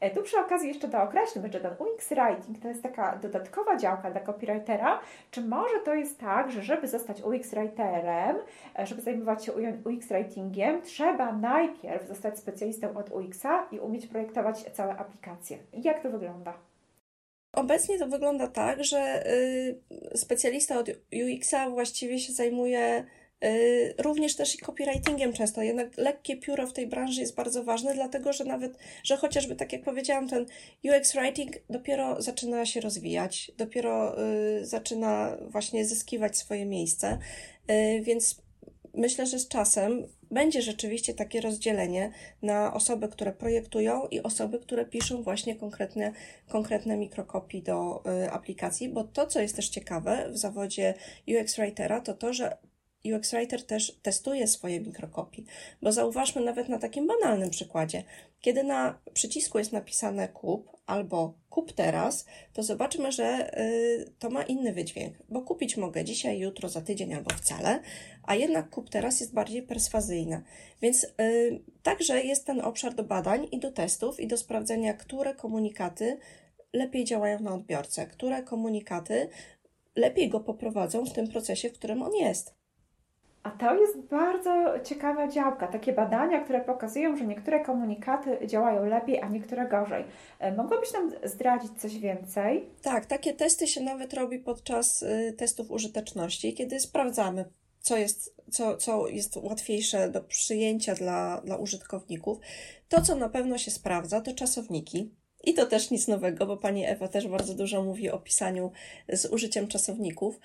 E, 0.00 0.10
tu 0.10 0.22
przy 0.22 0.38
okazji 0.38 0.68
jeszcze 0.68 0.88
dookreślmy, 0.88 1.52
że 1.52 1.60
ten 1.60 1.72
UX 1.78 2.08
Writing 2.08 2.58
to 2.62 2.68
jest 2.68 2.82
taka 2.82 3.16
dodatkowa 3.16 3.76
działka 3.76 4.10
dla 4.10 4.20
copywritera. 4.20 5.00
Czy 5.30 5.40
może 5.40 5.80
to 5.84 5.94
jest 5.94 6.20
tak, 6.20 6.50
że 6.50 6.62
żeby 6.62 6.88
zostać 6.88 7.22
UX 7.22 7.50
Writerem, 7.50 8.36
e, 8.78 8.86
żeby 8.86 9.02
zajmować 9.02 9.44
się 9.44 9.52
UX 9.84 10.08
Writingiem, 10.08 10.82
trzeba 10.82 11.32
najpierw 11.32 12.08
zostać 12.08 12.38
specjalistą 12.38 12.96
od 12.96 13.10
UX-a 13.10 13.68
i 13.72 13.78
umieć 13.78 14.06
projektować 14.06 14.62
całe 14.62 14.96
aplikacje. 14.96 15.58
Jak 15.72 16.02
to 16.02 16.10
wygląda? 16.10 16.54
Obecnie 17.52 17.98
to 17.98 18.06
wygląda 18.06 18.46
tak, 18.46 18.84
że 18.84 19.26
y, 19.32 19.80
specjalista 20.14 20.78
od 20.78 20.88
UX-a 21.12 21.70
właściwie 21.70 22.18
się 22.18 22.32
zajmuje 22.32 23.04
również 23.98 24.36
też 24.36 24.54
i 24.54 24.58
copywritingiem 24.58 25.32
często, 25.32 25.62
jednak 25.62 25.96
lekkie 25.96 26.36
pióro 26.36 26.66
w 26.66 26.72
tej 26.72 26.86
branży 26.86 27.20
jest 27.20 27.34
bardzo 27.34 27.64
ważne, 27.64 27.94
dlatego 27.94 28.32
że 28.32 28.44
nawet, 28.44 28.78
że 29.04 29.16
chociażby 29.16 29.56
tak 29.56 29.72
jak 29.72 29.82
powiedziałam, 29.82 30.28
ten 30.28 30.46
UX 30.84 31.12
writing 31.12 31.56
dopiero 31.70 32.22
zaczyna 32.22 32.66
się 32.66 32.80
rozwijać, 32.80 33.52
dopiero 33.56 34.22
y, 34.58 34.66
zaczyna 34.66 35.36
właśnie 35.48 35.84
zyskiwać 35.84 36.38
swoje 36.38 36.66
miejsce, 36.66 37.18
y, 37.70 38.00
więc 38.02 38.42
myślę, 38.94 39.26
że 39.26 39.38
z 39.38 39.48
czasem 39.48 40.06
będzie 40.30 40.62
rzeczywiście 40.62 41.14
takie 41.14 41.40
rozdzielenie 41.40 42.12
na 42.42 42.74
osoby, 42.74 43.08
które 43.08 43.32
projektują 43.32 44.06
i 44.06 44.20
osoby, 44.20 44.58
które 44.58 44.84
piszą 44.84 45.22
właśnie 45.22 45.56
konkretne, 45.56 46.12
konkretne 46.48 46.96
mikrokopii 46.96 47.62
do 47.62 48.02
y, 48.24 48.30
aplikacji, 48.30 48.88
bo 48.88 49.04
to, 49.04 49.26
co 49.26 49.40
jest 49.40 49.56
też 49.56 49.68
ciekawe 49.68 50.28
w 50.32 50.38
zawodzie 50.38 50.94
UX 51.28 51.56
Writera, 51.56 52.00
to 52.00 52.14
to, 52.14 52.32
że 52.32 52.56
UX 53.04 53.30
Writer 53.30 53.62
też 53.62 53.98
testuje 54.02 54.46
swoje 54.46 54.80
mikrokopie, 54.80 55.42
bo 55.82 55.92
zauważmy 55.92 56.44
nawet 56.44 56.68
na 56.68 56.78
takim 56.78 57.06
banalnym 57.06 57.50
przykładzie. 57.50 58.04
Kiedy 58.40 58.64
na 58.64 58.98
przycisku 59.12 59.58
jest 59.58 59.72
napisane 59.72 60.28
kup 60.28 60.76
albo 60.86 61.34
kup 61.50 61.72
teraz, 61.72 62.26
to 62.52 62.62
zobaczymy, 62.62 63.12
że 63.12 63.58
y, 63.60 64.12
to 64.18 64.30
ma 64.30 64.42
inny 64.42 64.72
wydźwięk, 64.72 65.16
bo 65.28 65.42
kupić 65.42 65.76
mogę 65.76 66.04
dzisiaj, 66.04 66.38
jutro, 66.38 66.68
za 66.68 66.80
tydzień 66.80 67.14
albo 67.14 67.30
wcale, 67.30 67.80
a 68.22 68.34
jednak 68.34 68.70
kup 68.70 68.90
teraz 68.90 69.20
jest 69.20 69.34
bardziej 69.34 69.62
perswazyjne. 69.62 70.42
Więc 70.82 71.04
y, 71.04 71.60
także 71.82 72.22
jest 72.24 72.46
ten 72.46 72.60
obszar 72.60 72.94
do 72.94 73.04
badań 73.04 73.48
i 73.52 73.58
do 73.58 73.72
testów 73.72 74.20
i 74.20 74.26
do 74.26 74.36
sprawdzenia, 74.36 74.94
które 74.94 75.34
komunikaty 75.34 76.18
lepiej 76.72 77.04
działają 77.04 77.40
na 77.40 77.54
odbiorcę, 77.54 78.06
które 78.06 78.42
komunikaty 78.42 79.28
lepiej 79.96 80.28
go 80.28 80.40
poprowadzą 80.40 81.04
w 81.04 81.12
tym 81.12 81.28
procesie, 81.28 81.70
w 81.70 81.72
którym 81.72 82.02
on 82.02 82.14
jest. 82.14 82.59
A 83.50 83.58
to 83.58 83.74
jest 83.74 83.98
bardzo 83.98 84.80
ciekawa 84.84 85.28
działka. 85.28 85.66
Takie 85.66 85.92
badania, 85.92 86.40
które 86.40 86.60
pokazują, 86.60 87.16
że 87.16 87.26
niektóre 87.26 87.64
komunikaty 87.64 88.46
działają 88.46 88.86
lepiej, 88.86 89.20
a 89.20 89.28
niektóre 89.28 89.68
gorzej. 89.68 90.04
E, 90.38 90.56
mogłabyś 90.56 90.92
nam 90.92 91.10
zdradzić 91.24 91.72
coś 91.80 91.98
więcej? 91.98 92.66
Tak, 92.82 93.06
takie 93.06 93.34
testy 93.34 93.66
się 93.66 93.80
nawet 93.80 94.14
robi 94.14 94.38
podczas 94.38 95.02
y, 95.02 95.34
testów 95.38 95.70
użyteczności, 95.70 96.54
kiedy 96.54 96.80
sprawdzamy, 96.80 97.44
co 97.80 97.96
jest, 97.96 98.36
co, 98.50 98.76
co 98.76 99.08
jest 99.08 99.36
łatwiejsze 99.36 100.08
do 100.08 100.20
przyjęcia 100.20 100.94
dla, 100.94 101.40
dla 101.44 101.56
użytkowników. 101.56 102.38
To, 102.88 103.02
co 103.02 103.16
na 103.16 103.28
pewno 103.28 103.58
się 103.58 103.70
sprawdza, 103.70 104.20
to 104.20 104.34
czasowniki. 104.34 105.10
I 105.44 105.54
to 105.54 105.66
też 105.66 105.90
nic 105.90 106.08
nowego, 106.08 106.46
bo 106.46 106.56
pani 106.56 106.84
Ewa 106.86 107.08
też 107.08 107.28
bardzo 107.28 107.54
dużo 107.54 107.82
mówi 107.82 108.10
o 108.10 108.18
pisaniu 108.18 108.72
z 109.08 109.26
użyciem 109.26 109.68
czasowników, 109.68 110.40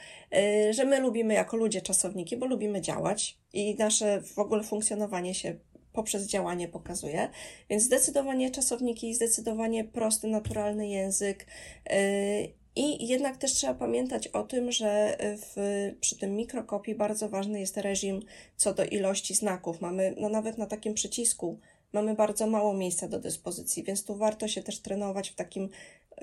y, 0.69 0.73
że 0.73 0.85
my 0.85 0.99
lubimy 0.99 1.33
jako 1.33 1.57
ludzie 1.57 1.81
czasowniki, 1.81 2.37
bo 2.37 2.45
lubimy 2.45 2.81
działać 2.81 3.37
i 3.53 3.75
nasze 3.75 4.21
w 4.21 4.39
ogóle 4.39 4.63
funkcjonowanie 4.63 5.33
się 5.33 5.55
poprzez 5.93 6.27
działanie 6.27 6.67
pokazuje. 6.67 7.29
Więc 7.69 7.83
zdecydowanie 7.83 8.51
czasowniki, 8.51 9.13
zdecydowanie 9.13 9.83
prosty, 9.83 10.27
naturalny 10.27 10.87
język. 10.87 11.45
Y, 11.91 12.53
I 12.75 13.07
jednak 13.07 13.37
też 13.37 13.53
trzeba 13.53 13.73
pamiętać 13.73 14.27
o 14.27 14.43
tym, 14.43 14.71
że 14.71 15.17
w, 15.19 15.55
przy 16.01 16.17
tym 16.17 16.35
mikrokopii 16.35 16.95
bardzo 16.95 17.29
ważny 17.29 17.59
jest 17.59 17.77
reżim 17.77 18.21
co 18.55 18.73
do 18.73 18.85
ilości 18.85 19.35
znaków. 19.35 19.81
Mamy 19.81 20.15
no 20.17 20.29
nawet 20.29 20.57
na 20.57 20.65
takim 20.65 20.93
przycisku 20.93 21.59
mamy 21.95 22.15
bardzo 22.15 22.47
mało 22.47 22.73
miejsca 22.73 23.07
do 23.07 23.19
dyspozycji, 23.19 23.83
więc 23.83 24.05
tu 24.05 24.15
warto 24.15 24.47
się 24.47 24.63
też 24.63 24.79
trenować 24.79 25.29
w, 25.29 25.35
takim, 25.35 25.69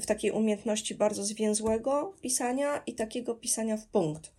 w 0.01 0.07
takiej 0.07 0.31
umiejętności 0.31 0.95
bardzo 0.95 1.25
zwięzłego 1.25 2.15
pisania 2.21 2.83
i 2.87 2.95
takiego 2.95 3.35
pisania 3.35 3.77
w 3.77 3.87
punkt. 3.87 4.33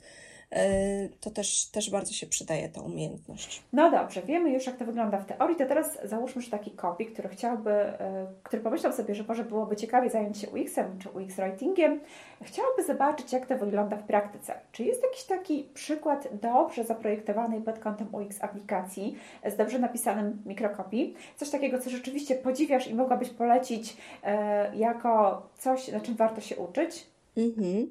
E, 0.53 1.09
to 1.21 1.31
też, 1.31 1.65
też 1.65 1.89
bardzo 1.89 2.13
się 2.13 2.27
przydaje 2.27 2.69
ta 2.69 2.81
umiejętność. 2.81 3.63
No 3.73 3.91
dobrze, 3.91 4.21
wiemy 4.21 4.49
już 4.49 4.65
jak 4.65 4.77
to 4.77 4.85
wygląda 4.85 5.17
w 5.17 5.25
teorii, 5.25 5.55
to 5.55 5.65
teraz 5.65 5.97
załóżmy, 6.03 6.41
że 6.41 6.51
taki 6.51 6.71
kopi, 6.71 7.05
który 7.05 7.29
chciałby, 7.29 7.71
e, 7.71 8.27
który 8.43 8.61
pomyślał 8.61 8.93
sobie, 8.93 9.15
że 9.15 9.23
może 9.27 9.43
byłoby 9.43 9.75
ciekawie 9.75 10.09
zająć 10.09 10.37
się 10.37 10.49
UX-em 10.49 10.99
czy 10.99 11.09
UX 11.09 11.35
writingiem, 11.35 11.99
chciałby 12.41 12.83
zobaczyć 12.83 13.33
jak 13.33 13.45
to 13.45 13.57
wygląda 13.57 13.97
w 13.97 14.03
praktyce. 14.03 14.53
Czy 14.71 14.83
jest 14.83 15.03
jakiś 15.03 15.23
taki 15.23 15.69
przykład 15.73 16.27
dobrze 16.41 16.83
zaprojektowanej 16.83 17.61
pod 17.61 17.79
kątem 17.79 18.15
UX 18.15 18.43
aplikacji 18.43 19.17
z 19.45 19.55
dobrze 19.55 19.79
napisanym 19.79 20.41
mikrokopii? 20.45 21.13
Coś 21.35 21.49
takiego, 21.49 21.79
co 21.79 21.89
rzeczywiście 21.89 22.35
podziwiasz 22.35 22.87
i 22.87 22.95
mogłabyś 22.95 23.29
polecić 23.29 23.97
e, 24.23 24.75
jako 24.75 25.41
coś, 25.57 25.87
na 25.87 25.99
czym 25.99 26.15
warto 26.15 26.41
się 26.41 26.55
uczyć? 26.55 27.07
Mhm. 27.37 27.87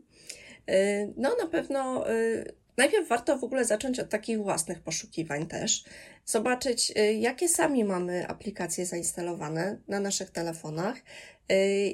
Y, 0.71 1.13
no, 1.17 1.37
na 1.37 1.47
pewno 1.47 2.11
y, 2.11 2.55
najpierw 2.77 3.09
warto 3.09 3.39
w 3.39 3.45
ogóle 3.45 3.65
zacząć 3.65 4.01
od 4.01 4.09
takich 4.09 4.43
własnych 4.43 4.81
poszukiwań 4.81 5.47
też. 5.47 5.85
Zobaczyć, 6.25 6.93
y, 6.97 7.15
jakie 7.15 7.49
sami 7.49 7.85
mamy 7.85 8.29
aplikacje 8.29 8.87
zainstalowane 8.87 9.79
na 9.89 10.01
naszych 10.01 10.31
telefonach 10.31 10.97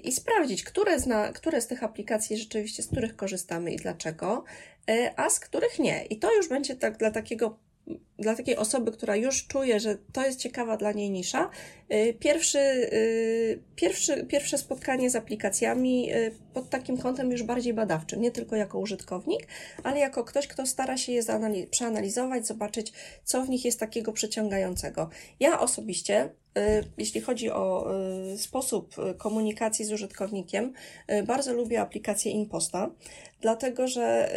i 0.02 0.12
sprawdzić, 0.12 0.64
które 0.64 1.00
z, 1.00 1.06
na, 1.06 1.32
które 1.32 1.60
z 1.60 1.66
tych 1.66 1.82
aplikacji 1.82 2.36
rzeczywiście, 2.36 2.82
z 2.82 2.86
których 2.86 3.16
korzystamy 3.16 3.72
i 3.72 3.76
dlaczego, 3.76 4.44
a 5.16 5.30
z 5.30 5.40
których 5.40 5.78
nie. 5.78 6.04
I 6.04 6.18
to 6.18 6.34
już 6.34 6.48
będzie 6.48 6.76
tak 6.76 6.96
dla 6.96 7.10
takiego 7.10 7.58
dla 8.18 8.34
takiej 8.34 8.56
osoby, 8.56 8.92
która 8.92 9.16
już 9.16 9.46
czuje, 9.46 9.80
że 9.80 9.98
to 10.12 10.26
jest 10.26 10.40
ciekawa 10.40 10.76
dla 10.76 10.92
niej 10.92 11.10
nisza, 11.10 11.50
y, 11.92 12.14
pierwszy, 12.20 12.58
y, 12.58 13.62
pierwszy, 13.76 14.26
pierwsze 14.26 14.58
spotkanie 14.58 15.10
z 15.10 15.16
aplikacjami 15.16 16.14
y, 16.14 16.34
pod 16.54 16.70
takim 16.70 16.98
kątem 16.98 17.30
już 17.30 17.42
bardziej 17.42 17.74
badawczym, 17.74 18.20
nie 18.20 18.30
tylko 18.30 18.56
jako 18.56 18.78
użytkownik, 18.78 19.46
ale 19.82 19.98
jako 19.98 20.24
ktoś, 20.24 20.46
kto 20.46 20.66
stara 20.66 20.96
się 20.96 21.12
je 21.12 21.22
przeanalizować, 21.70 22.46
zobaczyć, 22.46 22.92
co 23.24 23.42
w 23.42 23.48
nich 23.48 23.64
jest 23.64 23.80
takiego 23.80 24.12
przyciągającego. 24.12 25.10
Ja 25.40 25.60
osobiście 25.60 26.30
jeśli 26.98 27.20
chodzi 27.20 27.50
o 27.50 27.86
sposób 28.36 28.94
komunikacji 29.18 29.84
z 29.84 29.92
użytkownikiem, 29.92 30.72
bardzo 31.26 31.52
lubię 31.52 31.80
aplikację 31.80 32.32
Imposta, 32.32 32.90
dlatego 33.40 33.88
że 33.88 34.32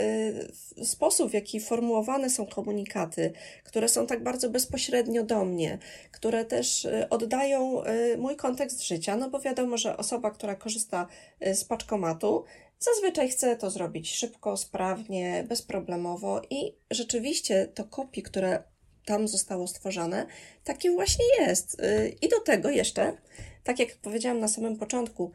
sposób, 0.83 1.31
w 1.31 1.33
jaki 1.33 1.59
formułowane 1.59 2.29
są 2.29 2.45
komunikaty, 2.45 3.31
które 3.63 3.89
są 3.89 4.07
tak 4.07 4.23
bardzo 4.23 4.49
bezpośrednio 4.49 5.23
do 5.23 5.45
mnie, 5.45 5.77
które 6.11 6.45
też 6.45 6.87
oddają 7.09 7.83
mój 8.17 8.35
kontekst 8.35 8.83
życia, 8.83 9.17
no 9.17 9.29
bo 9.29 9.39
wiadomo, 9.39 9.77
że 9.77 9.97
osoba, 9.97 10.31
która 10.31 10.55
korzysta 10.55 11.07
z 11.53 11.63
paczkomatu, 11.63 12.43
zazwyczaj 12.79 13.29
chce 13.29 13.55
to 13.55 13.69
zrobić 13.69 14.11
szybko, 14.15 14.57
sprawnie, 14.57 15.45
bezproblemowo 15.49 16.41
i 16.49 16.73
rzeczywiście 16.91 17.67
to 17.73 17.83
kopii, 17.83 18.23
które 18.23 18.63
tam 19.05 19.27
zostało 19.27 19.67
stworzone, 19.67 20.25
takie 20.63 20.91
właśnie 20.91 21.25
jest. 21.39 21.81
I 22.21 22.29
do 22.29 22.39
tego 22.39 22.69
jeszcze, 22.69 23.17
tak 23.63 23.79
jak 23.79 23.95
powiedziałam 23.95 24.39
na 24.39 24.47
samym 24.47 24.77
początku, 24.77 25.31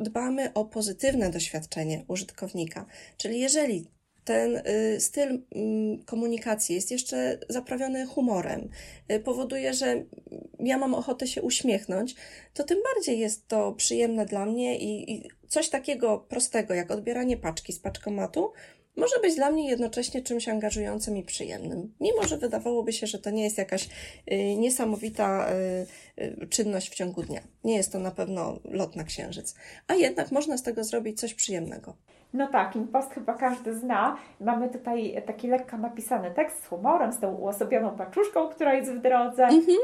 dbamy 0.00 0.52
o 0.54 0.64
pozytywne 0.64 1.30
doświadczenie 1.30 2.04
użytkownika. 2.08 2.86
Czyli 3.16 3.40
jeżeli 3.40 3.86
ten 4.24 4.56
y, 4.56 5.00
styl 5.00 5.42
mm, 5.54 6.04
komunikacji 6.04 6.74
jest 6.74 6.90
jeszcze 6.90 7.38
zaprawiony 7.48 8.06
humorem, 8.06 8.68
y, 9.12 9.20
powoduje, 9.20 9.74
że 9.74 10.04
ja 10.60 10.78
mam 10.78 10.94
ochotę 10.94 11.26
się 11.26 11.42
uśmiechnąć, 11.42 12.14
to 12.54 12.64
tym 12.64 12.78
bardziej 12.94 13.18
jest 13.18 13.48
to 13.48 13.72
przyjemne 13.72 14.26
dla 14.26 14.46
mnie 14.46 14.78
i, 14.78 15.12
i 15.12 15.28
coś 15.48 15.68
takiego 15.68 16.18
prostego 16.18 16.74
jak 16.74 16.90
odbieranie 16.90 17.36
paczki 17.36 17.72
z 17.72 17.78
paczkomatu 17.78 18.52
może 18.96 19.20
być 19.22 19.34
dla 19.34 19.50
mnie 19.50 19.68
jednocześnie 19.68 20.22
czymś 20.22 20.48
angażującym 20.48 21.16
i 21.16 21.22
przyjemnym. 21.22 21.94
Mimo, 22.00 22.22
że 22.22 22.36
wydawałoby 22.36 22.92
się, 22.92 23.06
że 23.06 23.18
to 23.18 23.30
nie 23.30 23.44
jest 23.44 23.58
jakaś 23.58 23.88
y, 24.32 24.56
niesamowita 24.56 25.46
y, 26.18 26.22
y, 26.22 26.46
czynność 26.46 26.90
w 26.90 26.94
ciągu 26.94 27.22
dnia. 27.22 27.40
Nie 27.64 27.76
jest 27.76 27.92
to 27.92 27.98
na 27.98 28.10
pewno 28.10 28.58
lot 28.64 28.96
na 28.96 29.04
księżyc. 29.04 29.54
A 29.88 29.94
jednak 29.94 30.32
można 30.32 30.56
z 30.58 30.62
tego 30.62 30.84
zrobić 30.84 31.20
coś 31.20 31.34
przyjemnego. 31.34 31.96
No 32.32 32.46
tak, 32.46 32.76
impost 32.76 33.10
chyba 33.12 33.34
każdy 33.34 33.74
zna. 33.74 34.16
Mamy 34.40 34.68
tutaj 34.68 35.22
taki 35.26 35.48
lekko 35.48 35.78
napisany 35.78 36.30
tekst 36.30 36.62
z 36.62 36.66
humorem, 36.66 37.12
z 37.12 37.20
tą 37.20 37.34
uosobioną 37.34 37.96
paczuszką, 37.96 38.48
która 38.48 38.74
jest 38.74 38.90
w 38.92 39.00
drodze. 39.00 39.44
Mhm. 39.44 39.78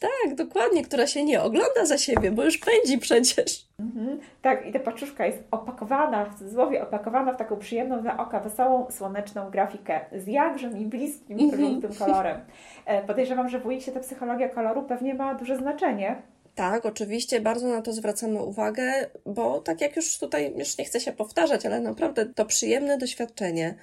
Tak, 0.00 0.34
dokładnie, 0.34 0.84
która 0.84 1.06
się 1.06 1.24
nie 1.24 1.42
ogląda 1.42 1.84
za 1.84 1.98
siebie, 1.98 2.30
bo 2.30 2.44
już 2.44 2.58
pędzi 2.58 2.98
przecież. 2.98 3.66
Mhm. 3.80 4.20
Tak, 4.42 4.66
i 4.66 4.72
ta 4.72 4.78
paczuszka 4.78 5.26
jest 5.26 5.38
opakowana, 5.50 6.24
w 6.24 6.38
cudzysłowie 6.38 6.82
opakowana 6.82 7.32
w 7.32 7.36
taką 7.36 7.56
przyjemną 7.56 8.02
dla 8.02 8.18
oka, 8.18 8.40
wesołą, 8.40 8.86
słoneczną 8.90 9.50
grafikę 9.50 10.00
z 10.12 10.26
jakże 10.26 10.70
mi 10.70 10.86
bliskim, 10.86 11.40
mhm. 11.40 11.62
żółtym 11.62 11.94
kolorem. 11.94 12.40
E, 12.86 13.02
podejrzewam, 13.02 13.48
że 13.48 13.60
w 13.60 13.66
UX 13.66 13.92
ta 13.94 14.00
psychologia 14.00 14.48
koloru 14.48 14.82
pewnie 14.82 15.14
ma 15.14 15.34
duże 15.34 15.56
znaczenie. 15.56 16.22
Tak, 16.54 16.86
oczywiście, 16.86 17.40
bardzo 17.40 17.68
na 17.68 17.82
to 17.82 17.92
zwracamy 17.92 18.42
uwagę, 18.42 19.06
bo 19.26 19.60
tak 19.60 19.80
jak 19.80 19.96
już 19.96 20.18
tutaj, 20.18 20.54
już 20.56 20.78
nie 20.78 20.84
chcę 20.84 21.00
się 21.00 21.12
powtarzać, 21.12 21.66
ale 21.66 21.80
naprawdę 21.80 22.26
to 22.26 22.44
przyjemne 22.44 22.98
doświadczenie, 22.98 23.74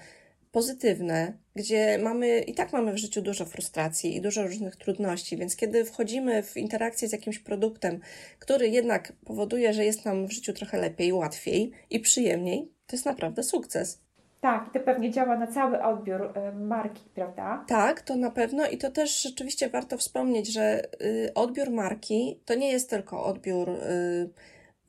pozytywne, 0.55 1.33
gdzie 1.55 1.97
mamy 2.03 2.39
i 2.39 2.53
tak 2.53 2.73
mamy 2.73 2.93
w 2.93 2.97
życiu 2.97 3.21
dużo 3.21 3.45
frustracji 3.45 4.15
i 4.15 4.21
dużo 4.21 4.43
różnych 4.43 4.75
trudności, 4.75 5.37
więc 5.37 5.55
kiedy 5.55 5.85
wchodzimy 5.85 6.43
w 6.43 6.57
interakcję 6.57 7.07
z 7.07 7.11
jakimś 7.11 7.39
produktem, 7.39 7.99
który 8.39 8.69
jednak 8.69 9.13
powoduje, 9.25 9.73
że 9.73 9.85
jest 9.85 10.05
nam 10.05 10.27
w 10.27 10.31
życiu 10.31 10.53
trochę 10.53 10.77
lepiej, 10.77 11.13
łatwiej 11.13 11.71
i 11.89 11.99
przyjemniej, 11.99 12.71
to 12.87 12.95
jest 12.95 13.05
naprawdę 13.05 13.43
sukces. 13.43 14.01
Tak, 14.41 14.73
to 14.73 14.79
pewnie 14.79 15.11
działa 15.11 15.37
na 15.37 15.47
cały 15.47 15.83
odbiór 15.83 16.21
y, 16.21 16.55
marki, 16.55 17.03
prawda? 17.15 17.65
Tak, 17.67 18.01
to 18.01 18.15
na 18.15 18.31
pewno 18.31 18.67
i 18.67 18.77
to 18.77 18.91
też 18.91 19.21
rzeczywiście 19.21 19.69
warto 19.69 19.97
wspomnieć, 19.97 20.53
że 20.53 20.81
y, 21.01 21.31
odbiór 21.33 21.71
marki 21.71 22.39
to 22.45 22.55
nie 22.55 22.71
jest 22.71 22.89
tylko 22.89 23.23
odbiór 23.25 23.69
y, 23.69 24.29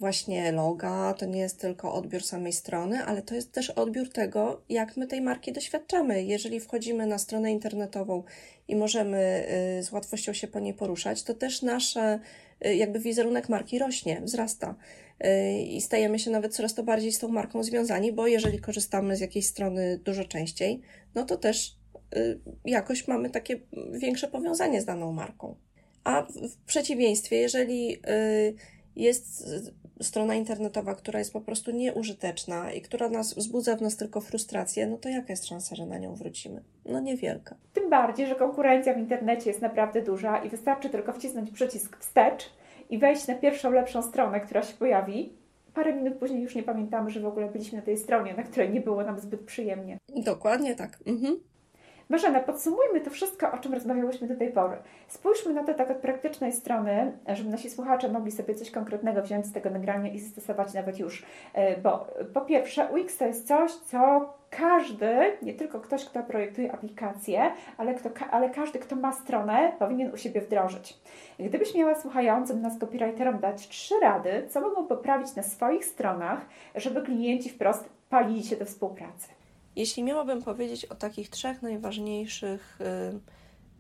właśnie 0.01 0.53
loga, 0.53 1.15
to 1.15 1.27
nie 1.27 1.41
jest 1.41 1.61
tylko 1.61 1.95
odbiór 1.95 2.23
samej 2.23 2.53
strony, 2.53 3.05
ale 3.05 3.23
to 3.23 3.35
jest 3.35 3.53
też 3.53 3.71
odbiór 3.71 4.09
tego, 4.09 4.63
jak 4.69 4.97
my 4.97 5.07
tej 5.07 5.21
marki 5.21 5.53
doświadczamy. 5.53 6.25
Jeżeli 6.25 6.61
wchodzimy 6.61 7.07
na 7.07 7.19
stronę 7.19 7.53
internetową 7.53 8.23
i 8.69 8.77
możemy 8.77 9.47
z 9.83 9.93
łatwością 9.93 10.33
się 10.33 10.49
po 10.49 10.61
niej 10.61 10.75
poruszać, 10.75 11.23
to 11.23 11.35
też 11.35 11.63
nasz 11.63 11.95
jakby 12.61 13.01
wizerunek 13.01 13.49
marki 13.49 13.79
rośnie, 13.79 14.21
wzrasta. 14.21 14.75
Y, 15.25 15.63
i 15.63 15.81
stajemy 15.81 16.19
się 16.19 16.31
nawet 16.31 16.55
coraz 16.55 16.75
to 16.75 16.83
bardziej 16.83 17.13
z 17.13 17.19
tą 17.19 17.29
marką 17.29 17.63
związani, 17.63 18.13
bo 18.13 18.27
jeżeli 18.27 18.59
korzystamy 18.59 19.17
z 19.17 19.21
jakiejś 19.21 19.47
strony 19.47 20.01
dużo 20.05 20.25
częściej, 20.25 20.81
no 21.15 21.25
to 21.25 21.37
też 21.37 21.77
y, 22.17 22.41
jakoś 22.65 23.09
mamy 23.09 23.31
takie 23.31 23.61
większe 23.93 24.29
powiązanie 24.29 24.81
z 24.81 24.85
daną 24.85 25.13
marką. 25.13 25.57
A 26.05 26.23
w 26.23 26.57
przeciwieństwie, 26.67 27.37
jeżeli 27.37 27.95
y, 27.95 28.55
jest 28.97 29.49
strona 30.03 30.35
internetowa, 30.35 30.95
która 30.95 31.19
jest 31.19 31.33
po 31.33 31.41
prostu 31.41 31.71
nieużyteczna 31.71 32.73
i 32.73 32.81
która 32.81 33.09
nas 33.09 33.35
wzbudza 33.35 33.77
w 33.77 33.83
nas 33.83 33.97
tylko 33.97 34.21
frustrację, 34.21 34.87
no 34.87 34.97
to 34.97 35.09
jaka 35.09 35.33
jest 35.33 35.47
szansa, 35.47 35.77
że 35.77 35.87
na 35.87 35.99
nią 35.99 36.15
wrócimy? 36.15 36.63
No 36.85 37.01
niewielka. 37.01 37.57
Tym 37.73 37.91
bardziej, 37.91 38.27
że 38.27 38.35
konkurencja 38.35 38.95
w 38.95 38.99
internecie 38.99 39.51
jest 39.51 39.63
naprawdę 39.63 40.03
duża 40.03 40.45
i 40.45 40.49
wystarczy 40.49 40.91
tylko 40.91 41.13
wcisnąć 41.13 41.51
przycisk 41.51 41.99
wstecz 41.99 42.51
i 42.91 42.99
wejść 42.99 43.27
na 43.27 43.35
pierwszą 43.35 43.71
lepszą 43.71 44.03
stronę, 44.03 44.41
która 44.41 44.63
się 44.63 44.75
pojawi. 44.75 45.33
Parę 45.75 45.93
minut 45.93 46.15
później 46.15 46.43
już 46.43 46.55
nie 46.55 46.63
pamiętamy, 46.63 47.11
że 47.11 47.21
w 47.21 47.27
ogóle 47.27 47.49
byliśmy 47.49 47.79
na 47.79 47.85
tej 47.85 47.97
stronie, 47.97 48.35
na 48.35 48.43
której 48.43 48.71
nie 48.71 48.81
było 48.81 49.05
nam 49.05 49.21
zbyt 49.21 49.41
przyjemnie. 49.41 49.99
Dokładnie 50.17 50.75
tak. 50.75 50.99
Mhm. 51.07 51.41
Marzena, 52.09 52.40
podsumujmy 52.40 53.01
to 53.01 53.11
wszystko, 53.11 53.53
o 53.53 53.59
czym 53.59 53.75
rozmawiałyśmy 53.75 54.29
do 54.29 54.37
tej 54.37 54.53
pory. 54.53 54.77
Spójrzmy 55.09 55.55
na 55.55 55.64
to 55.64 55.75
tak 55.75 55.90
od 55.90 55.97
praktycznej 55.97 56.53
strony, 56.53 57.12
żeby 57.35 57.51
nasi 57.51 57.71
słuchacze 57.71 58.09
mogli 58.09 58.33
sobie 58.33 58.55
coś 58.55 58.71
konkretnego 58.71 59.23
wziąć 59.23 59.47
z 59.47 59.53
tego 59.53 59.71
nagrania 59.71 60.12
i 60.12 60.19
zastosować 60.19 60.75
nawet 60.75 60.99
już. 60.99 61.27
E, 61.55 61.77
bo 61.77 62.07
po 62.35 62.40
pierwsze, 62.40 62.88
UX 62.92 63.16
to 63.16 63.27
jest 63.27 63.49
coś, 63.49 63.73
co 63.73 64.33
każdy, 64.51 65.37
nie 65.42 65.55
tylko 65.55 65.81
ktoś, 65.81 66.05
kto 66.05 66.23
projektuje 66.23 66.73
aplikację, 66.73 67.53
ale, 67.77 67.95
kto, 67.95 68.11
ale 68.31 68.51
każdy, 68.51 68.79
kto 68.79 68.97
ma 68.97 69.12
stronę, 69.12 69.73
powinien 69.79 70.12
u 70.14 70.16
siebie 70.16 70.40
wdrożyć. 70.40 70.99
Gdybyś 71.38 71.75
miała 71.75 71.95
słuchającym 71.95 72.61
nas 72.61 72.79
copywriterom 72.79 73.38
dać 73.38 73.69
trzy 73.69 73.95
rady, 74.03 74.47
co 74.49 74.61
mogą 74.61 74.87
poprawić 74.87 75.37
na 75.37 75.42
swoich 75.42 75.85
stronach, 75.85 76.40
żeby 76.75 77.03
klienci 77.03 77.51
wprost 77.51 77.88
palili 78.11 78.45
się 78.45 78.57
do 78.57 78.64
współpracy? 78.64 79.36
Jeśli 79.77 80.03
miałabym 80.03 80.43
powiedzieć 80.43 80.85
o 80.85 80.95
takich 80.95 81.31
trzech 81.31 81.62
najważniejszych 81.62 82.79
y, 82.81 83.21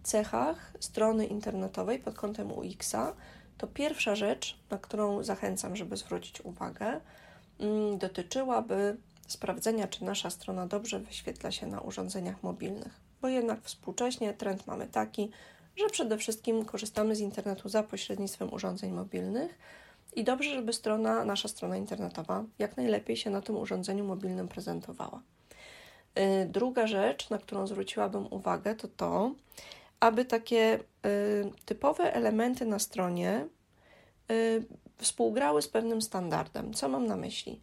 cechach 0.02 0.72
strony 0.80 1.26
internetowej 1.26 1.98
pod 1.98 2.14
kątem 2.14 2.52
UX-a, 2.52 3.14
to 3.58 3.66
pierwsza 3.66 4.14
rzecz, 4.14 4.58
na 4.70 4.78
którą 4.78 5.22
zachęcam, 5.22 5.76
żeby 5.76 5.96
zwrócić 5.96 6.40
uwagę, 6.40 7.00
mm, 7.60 7.98
dotyczyłaby 7.98 8.96
sprawdzenia, 9.28 9.88
czy 9.88 10.04
nasza 10.04 10.30
strona 10.30 10.66
dobrze 10.66 11.00
wyświetla 11.00 11.50
się 11.50 11.66
na 11.66 11.80
urządzeniach 11.80 12.42
mobilnych. 12.42 13.00
Bo 13.22 13.28
jednak 13.28 13.62
współcześnie 13.62 14.34
trend 14.34 14.66
mamy 14.66 14.86
taki, 14.86 15.30
że 15.76 15.90
przede 15.90 16.18
wszystkim 16.18 16.64
korzystamy 16.64 17.16
z 17.16 17.20
internetu 17.20 17.68
za 17.68 17.82
pośrednictwem 17.82 18.52
urządzeń 18.52 18.92
mobilnych 18.92 19.58
i 20.16 20.24
dobrze, 20.24 20.50
żeby 20.50 20.72
strona, 20.72 21.24
nasza 21.24 21.48
strona 21.48 21.76
internetowa 21.76 22.44
jak 22.58 22.76
najlepiej 22.76 23.16
się 23.16 23.30
na 23.30 23.42
tym 23.42 23.56
urządzeniu 23.56 24.04
mobilnym 24.04 24.48
prezentowała. 24.48 25.22
Y, 26.18 26.46
druga 26.46 26.86
rzecz, 26.86 27.30
na 27.30 27.38
którą 27.38 27.66
zwróciłabym 27.66 28.26
uwagę, 28.30 28.74
to 28.74 28.88
to, 28.88 29.32
aby 30.00 30.24
takie 30.24 30.78
y, 31.06 31.50
typowe 31.64 32.14
elementy 32.14 32.66
na 32.66 32.78
stronie 32.78 33.46
y, 34.30 34.64
współgrały 34.98 35.62
z 35.62 35.68
pewnym 35.68 36.02
standardem. 36.02 36.74
Co 36.74 36.88
mam 36.88 37.06
na 37.06 37.16
myśli? 37.16 37.60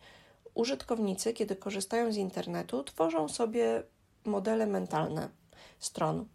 Użytkownicy, 0.54 1.34
kiedy 1.34 1.56
korzystają 1.56 2.12
z 2.12 2.18
internetu, 2.18 2.84
tworzą 2.84 3.30
sobie 3.30 3.84
modele 4.26 4.68
mentalne 4.68 5.30
stron 5.80 6.26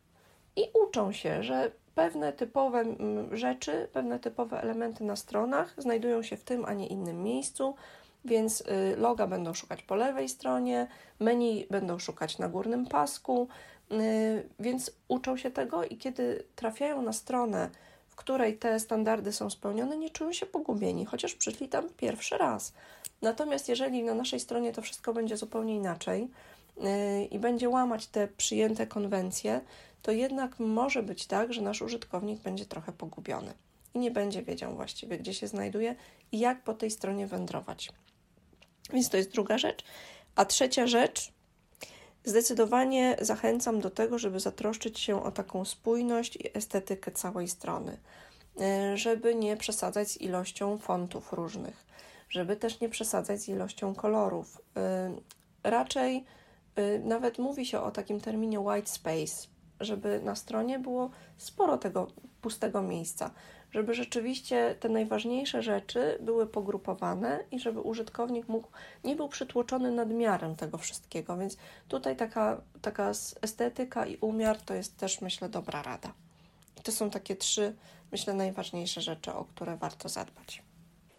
i 0.56 0.62
uczą 0.84 1.12
się, 1.12 1.42
że 1.42 1.72
pewne 1.94 2.32
typowe 2.32 2.84
rzeczy, 3.32 3.88
pewne 3.92 4.18
typowe 4.18 4.62
elementy 4.62 5.04
na 5.04 5.16
stronach 5.16 5.74
znajdują 5.78 6.22
się 6.22 6.36
w 6.36 6.44
tym, 6.44 6.64
a 6.64 6.72
nie 6.74 6.86
innym 6.86 7.22
miejscu, 7.22 7.74
więc 8.24 8.60
y, 8.60 8.96
loga 8.96 9.26
będą 9.26 9.54
szukać 9.54 9.82
po 9.82 9.94
lewej 9.94 10.28
stronie, 10.28 10.86
menu 11.20 11.66
będą 11.70 11.98
szukać 11.98 12.38
na 12.38 12.48
górnym 12.48 12.86
pasku, 12.86 13.48
y, 13.92 14.48
więc 14.58 14.90
uczą 15.08 15.36
się 15.36 15.50
tego 15.50 15.84
i 15.84 15.96
kiedy 15.96 16.44
trafiają 16.56 17.02
na 17.02 17.12
stronę, 17.12 17.70
w 18.08 18.16
której 18.16 18.58
te 18.58 18.80
standardy 18.80 19.32
są 19.32 19.50
spełnione, 19.50 19.96
nie 19.96 20.10
czują 20.10 20.32
się 20.32 20.46
pogubieni, 20.46 21.04
chociaż 21.04 21.34
przyszli 21.34 21.68
tam 21.68 21.88
pierwszy 21.96 22.38
raz. 22.38 22.72
Natomiast 23.22 23.68
jeżeli 23.68 24.02
na 24.02 24.14
naszej 24.14 24.40
stronie 24.40 24.72
to 24.72 24.82
wszystko 24.82 25.12
będzie 25.12 25.36
zupełnie 25.36 25.76
inaczej 25.76 26.28
y, 26.78 27.24
i 27.24 27.38
będzie 27.38 27.68
łamać 27.68 28.06
te 28.06 28.28
przyjęte 28.28 28.86
konwencje, 28.86 29.60
to 30.02 30.12
jednak 30.12 30.58
może 30.58 31.02
być 31.02 31.26
tak, 31.26 31.52
że 31.52 31.62
nasz 31.62 31.82
użytkownik 31.82 32.40
będzie 32.40 32.66
trochę 32.66 32.92
pogubiony 32.92 33.52
i 33.94 33.98
nie 33.98 34.10
będzie 34.10 34.42
wiedział 34.42 34.74
właściwie, 34.74 35.18
gdzie 35.18 35.34
się 35.34 35.46
znajduje 35.46 35.94
i 36.32 36.38
jak 36.38 36.62
po 36.62 36.74
tej 36.74 36.90
stronie 36.90 37.26
wędrować. 37.26 37.88
Więc 38.90 39.08
to 39.08 39.16
jest 39.16 39.32
druga 39.32 39.58
rzecz. 39.58 39.84
A 40.36 40.44
trzecia 40.44 40.86
rzecz, 40.86 41.32
zdecydowanie 42.24 43.16
zachęcam 43.20 43.80
do 43.80 43.90
tego, 43.90 44.18
żeby 44.18 44.40
zatroszczyć 44.40 45.00
się 45.00 45.22
o 45.22 45.30
taką 45.30 45.64
spójność 45.64 46.36
i 46.36 46.56
estetykę 46.58 47.12
całej 47.12 47.48
strony, 47.48 47.98
e, 48.60 48.96
żeby 48.96 49.34
nie 49.34 49.56
przesadzać 49.56 50.10
z 50.10 50.20
ilością 50.20 50.78
fontów 50.78 51.32
różnych, 51.32 51.86
żeby 52.28 52.56
też 52.56 52.80
nie 52.80 52.88
przesadzać 52.88 53.40
z 53.40 53.48
ilością 53.48 53.94
kolorów. 53.94 54.60
E, 54.76 55.14
raczej 55.64 56.24
e, 56.76 56.98
nawet 56.98 57.38
mówi 57.38 57.66
się 57.66 57.80
o 57.80 57.90
takim 57.90 58.20
terminie 58.20 58.60
white 58.60 58.88
space, 58.88 59.48
żeby 59.80 60.20
na 60.24 60.36
stronie 60.36 60.78
było 60.78 61.10
sporo 61.36 61.78
tego 61.78 62.06
pustego 62.40 62.82
miejsca, 62.82 63.30
żeby 63.70 63.94
rzeczywiście 63.94 64.74
te 64.80 64.88
najważniejsze 64.88 65.62
rzeczy 65.62 66.18
były 66.20 66.46
pogrupowane 66.46 67.44
i 67.50 67.60
żeby 67.60 67.80
użytkownik 67.80 68.48
mógł, 68.48 68.68
nie 69.04 69.16
był 69.16 69.28
przytłoczony 69.28 69.92
nadmiarem 69.92 70.56
tego 70.56 70.78
wszystkiego. 70.78 71.36
Więc 71.36 71.56
tutaj 71.88 72.16
taka, 72.16 72.60
taka 72.82 73.10
estetyka 73.42 74.06
i 74.06 74.16
umiar 74.16 74.56
to 74.62 74.74
jest 74.74 74.96
też, 74.96 75.20
myślę, 75.20 75.48
dobra 75.48 75.82
rada. 75.82 76.12
I 76.80 76.80
to 76.80 76.92
są 76.92 77.10
takie 77.10 77.36
trzy, 77.36 77.74
myślę, 78.12 78.34
najważniejsze 78.34 79.00
rzeczy, 79.00 79.32
o 79.32 79.44
które 79.44 79.76
warto 79.76 80.08
zadbać. 80.08 80.62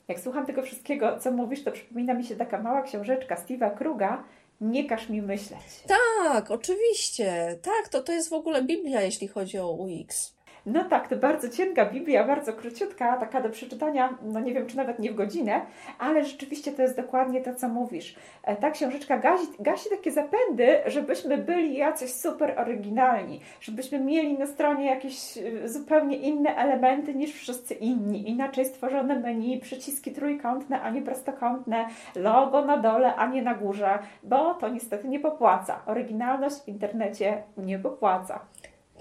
Jak 0.07 0.19
słucham 0.19 0.45
tego 0.45 0.61
wszystkiego, 0.61 1.19
co 1.19 1.31
mówisz, 1.31 1.63
to 1.63 1.71
przypomina 1.71 2.13
mi 2.13 2.23
się 2.23 2.35
taka 2.35 2.61
mała 2.61 2.81
książeczka 2.81 3.35
Steve'a 3.35 3.77
Kruga, 3.77 4.23
nie 4.61 4.85
każ 4.85 5.09
mi 5.09 5.21
myśleć. 5.21 5.83
Tak, 5.87 6.51
oczywiście. 6.51 7.59
Tak, 7.61 7.89
to, 7.89 8.03
to 8.03 8.11
jest 8.11 8.29
w 8.29 8.33
ogóle 8.33 8.63
Biblia, 8.63 9.01
jeśli 9.01 9.27
chodzi 9.27 9.59
o 9.59 9.71
UX. 9.71 10.33
No 10.73 10.83
tak, 10.83 11.07
to 11.07 11.15
bardzo 11.15 11.49
cienka 11.49 11.85
Biblia, 11.85 12.23
bardzo 12.23 12.53
króciutka, 12.53 13.17
taka 13.17 13.41
do 13.41 13.49
przeczytania, 13.49 14.17
no 14.21 14.39
nie 14.39 14.53
wiem, 14.53 14.67
czy 14.67 14.77
nawet 14.77 14.99
nie 14.99 15.11
w 15.11 15.15
godzinę, 15.15 15.61
ale 15.99 16.25
rzeczywiście 16.25 16.71
to 16.71 16.81
jest 16.81 16.95
dokładnie 16.95 17.41
to, 17.41 17.55
co 17.55 17.69
mówisz. 17.69 18.15
E, 18.43 18.55
ta 18.55 18.71
książeczka 18.71 19.17
gasi, 19.17 19.47
gasi 19.59 19.89
takie 19.89 20.11
zapędy, 20.11 20.77
żebyśmy 20.85 21.37
byli 21.37 21.77
jacyś 21.77 22.13
super 22.13 22.59
oryginalni, 22.59 23.41
żebyśmy 23.61 23.99
mieli 23.99 24.37
na 24.37 24.47
stronie 24.47 24.85
jakieś 24.85 25.37
e, 25.37 25.67
zupełnie 25.69 26.17
inne 26.17 26.55
elementy 26.55 27.15
niż 27.15 27.33
wszyscy 27.33 27.73
inni, 27.73 28.29
inaczej 28.29 28.65
stworzone 28.65 29.19
menu, 29.19 29.59
przyciski 29.59 30.11
trójkątne, 30.11 30.81
a 30.81 30.89
nie 30.89 31.01
prostokątne, 31.01 31.87
logo 32.15 32.65
na 32.65 32.77
dole, 32.77 33.15
a 33.15 33.27
nie 33.27 33.41
na 33.41 33.55
górze, 33.55 33.99
bo 34.23 34.53
to 34.53 34.69
niestety 34.69 35.07
nie 35.07 35.19
popłaca. 35.19 35.81
Oryginalność 35.85 36.55
w 36.55 36.67
internecie 36.67 37.43
nie 37.57 37.79
popłaca. 37.79 38.39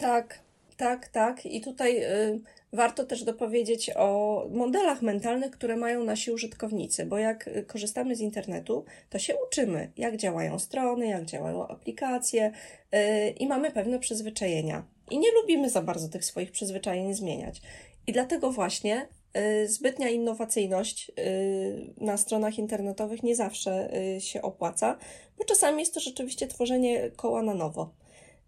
Tak, 0.00 0.47
tak, 0.78 1.08
tak. 1.08 1.46
I 1.46 1.60
tutaj 1.60 2.02
y, 2.02 2.40
warto 2.72 3.04
też 3.04 3.24
dopowiedzieć 3.24 3.90
o 3.96 4.46
modelach 4.50 5.02
mentalnych, 5.02 5.50
które 5.50 5.76
mają 5.76 6.04
nasi 6.04 6.30
użytkownicy, 6.30 7.06
bo 7.06 7.18
jak 7.18 7.48
y, 7.48 7.62
korzystamy 7.62 8.16
z 8.16 8.20
internetu, 8.20 8.84
to 9.10 9.18
się 9.18 9.34
uczymy, 9.46 9.90
jak 9.96 10.16
działają 10.16 10.58
strony, 10.58 11.06
jak 11.06 11.24
działają 11.24 11.68
aplikacje 11.68 12.52
y, 12.94 13.30
i 13.30 13.46
mamy 13.46 13.70
pewne 13.70 13.98
przyzwyczajenia. 13.98 14.84
I 15.10 15.18
nie 15.18 15.32
lubimy 15.32 15.70
za 15.70 15.82
bardzo 15.82 16.08
tych 16.08 16.24
swoich 16.24 16.52
przyzwyczajeń 16.52 17.14
zmieniać. 17.14 17.62
I 18.06 18.12
dlatego 18.12 18.52
właśnie 18.52 19.08
y, 19.36 19.68
zbytnia 19.68 20.08
innowacyjność 20.08 21.10
y, 21.18 22.04
na 22.04 22.16
stronach 22.16 22.58
internetowych 22.58 23.22
nie 23.22 23.36
zawsze 23.36 23.98
y, 24.16 24.20
się 24.20 24.42
opłaca, 24.42 24.98
bo 25.38 25.44
czasami 25.44 25.80
jest 25.80 25.94
to 25.94 26.00
rzeczywiście 26.00 26.46
tworzenie 26.46 27.10
koła 27.16 27.42
na 27.42 27.54
nowo. 27.54 27.90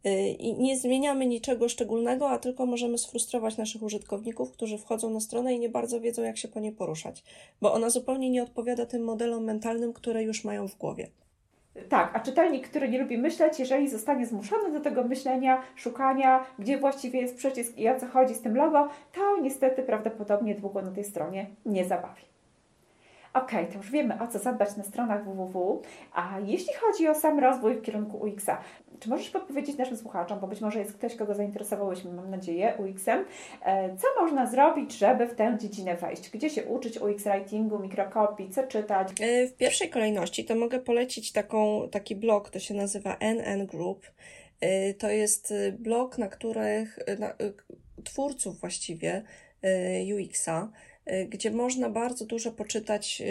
Y, 0.07 0.29
i 0.29 0.55
nie 0.55 0.79
zmieniamy 0.79 1.27
niczego 1.27 1.69
szczególnego, 1.69 2.31
a 2.31 2.39
tylko 2.39 2.67
możemy 2.67 2.99
sfrustrować 2.99 3.57
naszych 3.57 3.83
użytkowników, 3.83 4.53
którzy 4.53 4.79
wchodzą 4.79 5.11
na 5.11 5.21
stronę 5.21 5.55
i 5.55 5.59
nie 5.59 5.69
bardzo 5.69 6.01
wiedzą, 6.01 6.23
jak 6.23 6.37
się 6.37 6.49
po 6.49 6.61
niej 6.61 6.73
poruszać, 6.73 7.25
bo 7.61 7.73
ona 7.73 7.91
zupełnie 7.91 8.31
nie 8.31 8.43
odpowiada 8.43 8.87
tym 8.87 9.05
modelom 9.05 9.45
mentalnym, 9.45 9.93
które 9.93 10.23
już 10.23 10.45
mają 10.45 10.69
w 10.69 10.77
głowie. 10.77 11.09
Tak, 11.89 12.11
a 12.17 12.21
czytelnik, 12.21 12.69
który 12.69 12.89
nie 12.89 12.99
lubi 12.99 13.19
myśleć, 13.19 13.59
jeżeli 13.59 13.89
zostanie 13.89 14.27
zmuszony 14.27 14.73
do 14.73 14.81
tego 14.81 15.05
myślenia, 15.05 15.63
szukania, 15.77 16.45
gdzie 16.59 16.79
właściwie 16.79 17.21
jest 17.21 17.37
przycisk 17.37 17.79
i 17.79 17.89
o 17.89 18.01
co 18.01 18.07
chodzi 18.07 18.35
z 18.35 18.41
tym 18.41 18.57
logo, 18.57 18.89
to 19.13 19.41
niestety 19.43 19.83
prawdopodobnie 19.83 20.55
długo 20.55 20.83
na 20.83 20.91
tej 20.91 21.05
stronie 21.05 21.47
nie 21.67 21.85
zabawi. 21.85 22.30
Ok, 23.35 23.51
to 23.73 23.79
już 23.79 23.91
wiemy 23.91 24.23
o 24.23 24.29
co 24.29 24.39
zadbać 24.39 24.77
na 24.77 24.85
stronach 24.85 25.25
www, 25.25 25.83
a 26.13 26.39
jeśli 26.45 26.75
chodzi 26.75 27.09
o 27.09 27.15
sam 27.15 27.39
rozwój 27.39 27.75
w 27.75 27.83
kierunku 27.83 28.17
UX-a, 28.17 28.61
czy 29.01 29.09
możesz 29.09 29.31
podpowiedzieć 29.31 29.77
naszym 29.77 29.97
słuchaczom, 29.97 30.41
bo 30.41 30.47
być 30.47 30.61
może 30.61 30.79
jest 30.79 30.93
ktoś, 30.93 31.17
kogo 31.17 31.35
zainteresowałyśmy, 31.35 32.13
mam 32.13 32.31
nadzieję, 32.31 32.75
UX-em, 32.79 33.25
e, 33.65 33.97
co 33.97 34.07
można 34.21 34.47
zrobić, 34.47 34.99
żeby 34.99 35.27
w 35.27 35.35
tę 35.35 35.57
dziedzinę 35.61 35.97
wejść? 35.97 36.31
Gdzie 36.31 36.51
się 36.51 36.65
uczyć 36.65 36.99
UX 36.99 37.25
writingu, 37.25 37.79
mikrokopii, 37.79 38.51
co 38.51 38.67
czytać? 38.67 39.09
E, 39.21 39.47
w 39.47 39.57
pierwszej 39.57 39.91
kolejności 39.91 40.45
to 40.45 40.55
mogę 40.55 40.81
polecić 40.81 41.33
taką, 41.33 41.89
taki 41.91 42.17
blog, 42.17 42.51
to 42.51 42.59
się 42.59 42.75
nazywa 42.75 43.17
NN 43.21 43.67
Group. 43.67 44.07
E, 44.61 44.95
to 44.95 45.11
jest 45.11 45.55
blog, 45.79 46.19
na 46.19 46.29
których 46.29 46.99
na, 47.19 47.35
twórców 48.05 48.61
właściwie 48.61 49.23
UX-a, 50.15 50.69
gdzie 51.29 51.51
można 51.51 51.91
bardzo 51.91 52.25
dużo 52.25 52.53
poczytać 52.53 53.23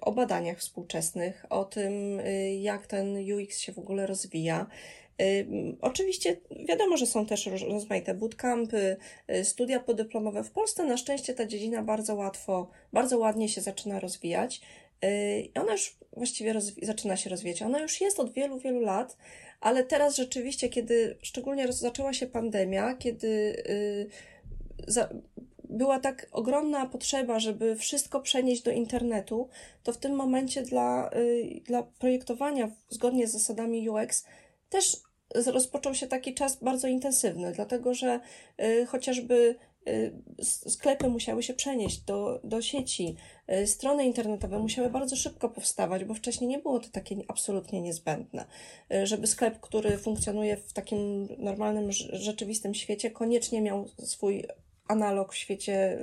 o 0.00 0.12
badaniach 0.12 0.58
współczesnych, 0.58 1.46
o 1.50 1.64
tym, 1.64 2.20
jak 2.60 2.86
ten 2.86 3.16
UX 3.34 3.58
się 3.58 3.72
w 3.72 3.78
ogóle 3.78 4.06
rozwija. 4.06 4.66
Oczywiście 5.80 6.36
wiadomo, 6.68 6.96
że 6.96 7.06
są 7.06 7.26
też 7.26 7.46
rozmaite 7.46 8.14
bootcampy, 8.14 8.96
y, 9.30 9.44
studia 9.44 9.80
podyplomowe. 9.80 10.44
W 10.44 10.50
Polsce 10.50 10.84
na 10.84 10.96
szczęście 10.96 11.34
ta 11.34 11.46
dziedzina 11.46 11.82
bardzo 11.82 12.14
łatwo, 12.14 12.70
bardzo 12.92 13.18
ładnie 13.18 13.48
się 13.48 13.60
zaczyna 13.60 14.00
rozwijać. 14.00 14.60
I 15.54 15.58
ona 15.58 15.72
już 15.72 15.96
właściwie 16.12 16.54
zaczyna 16.82 17.16
się 17.16 17.30
rozwijać. 17.30 17.62
Ona 17.62 17.80
już 17.80 18.00
jest 18.00 18.20
od 18.20 18.32
wielu, 18.32 18.58
wielu 18.58 18.80
lat, 18.80 19.16
ale 19.60 19.84
teraz 19.84 20.16
rzeczywiście, 20.16 20.68
kiedy 20.68 21.16
szczególnie 21.22 21.72
zaczęła 21.72 22.12
się 22.12 22.26
pandemia, 22.26 22.94
kiedy 22.94 23.28
y, 23.68 24.06
za, 24.86 25.08
była 25.70 26.00
tak 26.00 26.26
ogromna 26.32 26.86
potrzeba, 26.86 27.40
żeby 27.40 27.76
wszystko 27.76 28.20
przenieść 28.20 28.62
do 28.62 28.70
internetu, 28.70 29.48
to 29.82 29.92
w 29.92 29.98
tym 29.98 30.12
momencie 30.14 30.62
dla, 30.62 31.10
y, 31.16 31.60
dla 31.64 31.82
projektowania 31.82 32.70
zgodnie 32.88 33.26
z 33.26 33.32
zasadami 33.32 33.88
UX 33.88 34.24
też 34.68 34.96
rozpoczął 35.46 35.94
się 35.94 36.06
taki 36.06 36.34
czas 36.34 36.56
bardzo 36.56 36.88
intensywny, 36.88 37.52
dlatego 37.52 37.94
że 37.94 38.20
y, 38.62 38.86
chociażby 38.86 39.56
y, 39.88 40.14
sklepy 40.42 41.08
musiały 41.08 41.42
się 41.42 41.54
przenieść 41.54 42.00
do, 42.00 42.40
do 42.44 42.62
sieci, 42.62 43.16
strony 43.66 44.04
internetowe 44.04 44.58
musiały 44.58 44.90
bardzo 44.90 45.16
szybko 45.16 45.48
powstawać, 45.48 46.04
bo 46.04 46.14
wcześniej 46.14 46.50
nie 46.50 46.58
było 46.58 46.80
to 46.80 46.88
takie 46.88 47.16
absolutnie 47.28 47.80
niezbędne, 47.80 48.44
żeby 49.04 49.26
sklep, 49.26 49.60
który 49.60 49.98
funkcjonuje 49.98 50.56
w 50.56 50.72
takim 50.72 51.28
normalnym, 51.38 51.92
rzeczywistym 52.12 52.74
świecie, 52.74 53.10
koniecznie 53.10 53.60
miał 53.60 53.88
swój 53.98 54.44
analog 54.90 55.32
w 55.32 55.36
świecie, 55.36 55.98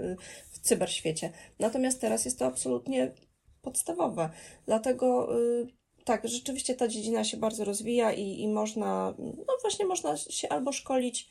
w 0.52 0.60
cyberświecie. 0.60 1.32
Natomiast 1.60 2.02
teraz 2.02 2.26
jest 2.26 2.40
to 2.40 2.46
absolutnie 2.46 3.12
podstawowe. 3.62 4.30
Dlatego 4.66 5.30
tak, 6.06 6.28
rzeczywiście 6.28 6.76
ta 6.76 6.88
dziedzina 6.88 7.24
się 7.24 7.38
bardzo 7.38 7.64
rozwija 7.66 8.14
i, 8.14 8.42
i 8.42 8.48
można, 8.48 9.14
no 9.20 9.54
właśnie 9.62 9.86
można 9.86 10.18
się 10.18 10.50
albo 10.50 10.72
szkolić 10.72 11.30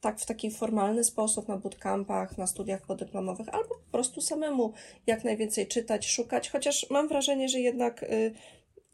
tak 0.00 0.20
w 0.20 0.26
taki 0.26 0.50
formalny 0.50 1.04
sposób 1.04 1.48
na 1.48 1.56
bootcampach, 1.56 2.38
na 2.38 2.46
studiach 2.46 2.82
podyplomowych, 2.82 3.48
albo 3.48 3.68
po 3.68 3.92
prostu 3.92 4.20
samemu 4.20 4.72
jak 5.06 5.24
najwięcej 5.24 5.66
czytać, 5.66 6.06
szukać, 6.06 6.50
chociaż 6.50 6.90
mam 6.90 7.08
wrażenie, 7.08 7.48
że 7.48 7.60
jednak 7.60 8.02
y, 8.02 8.34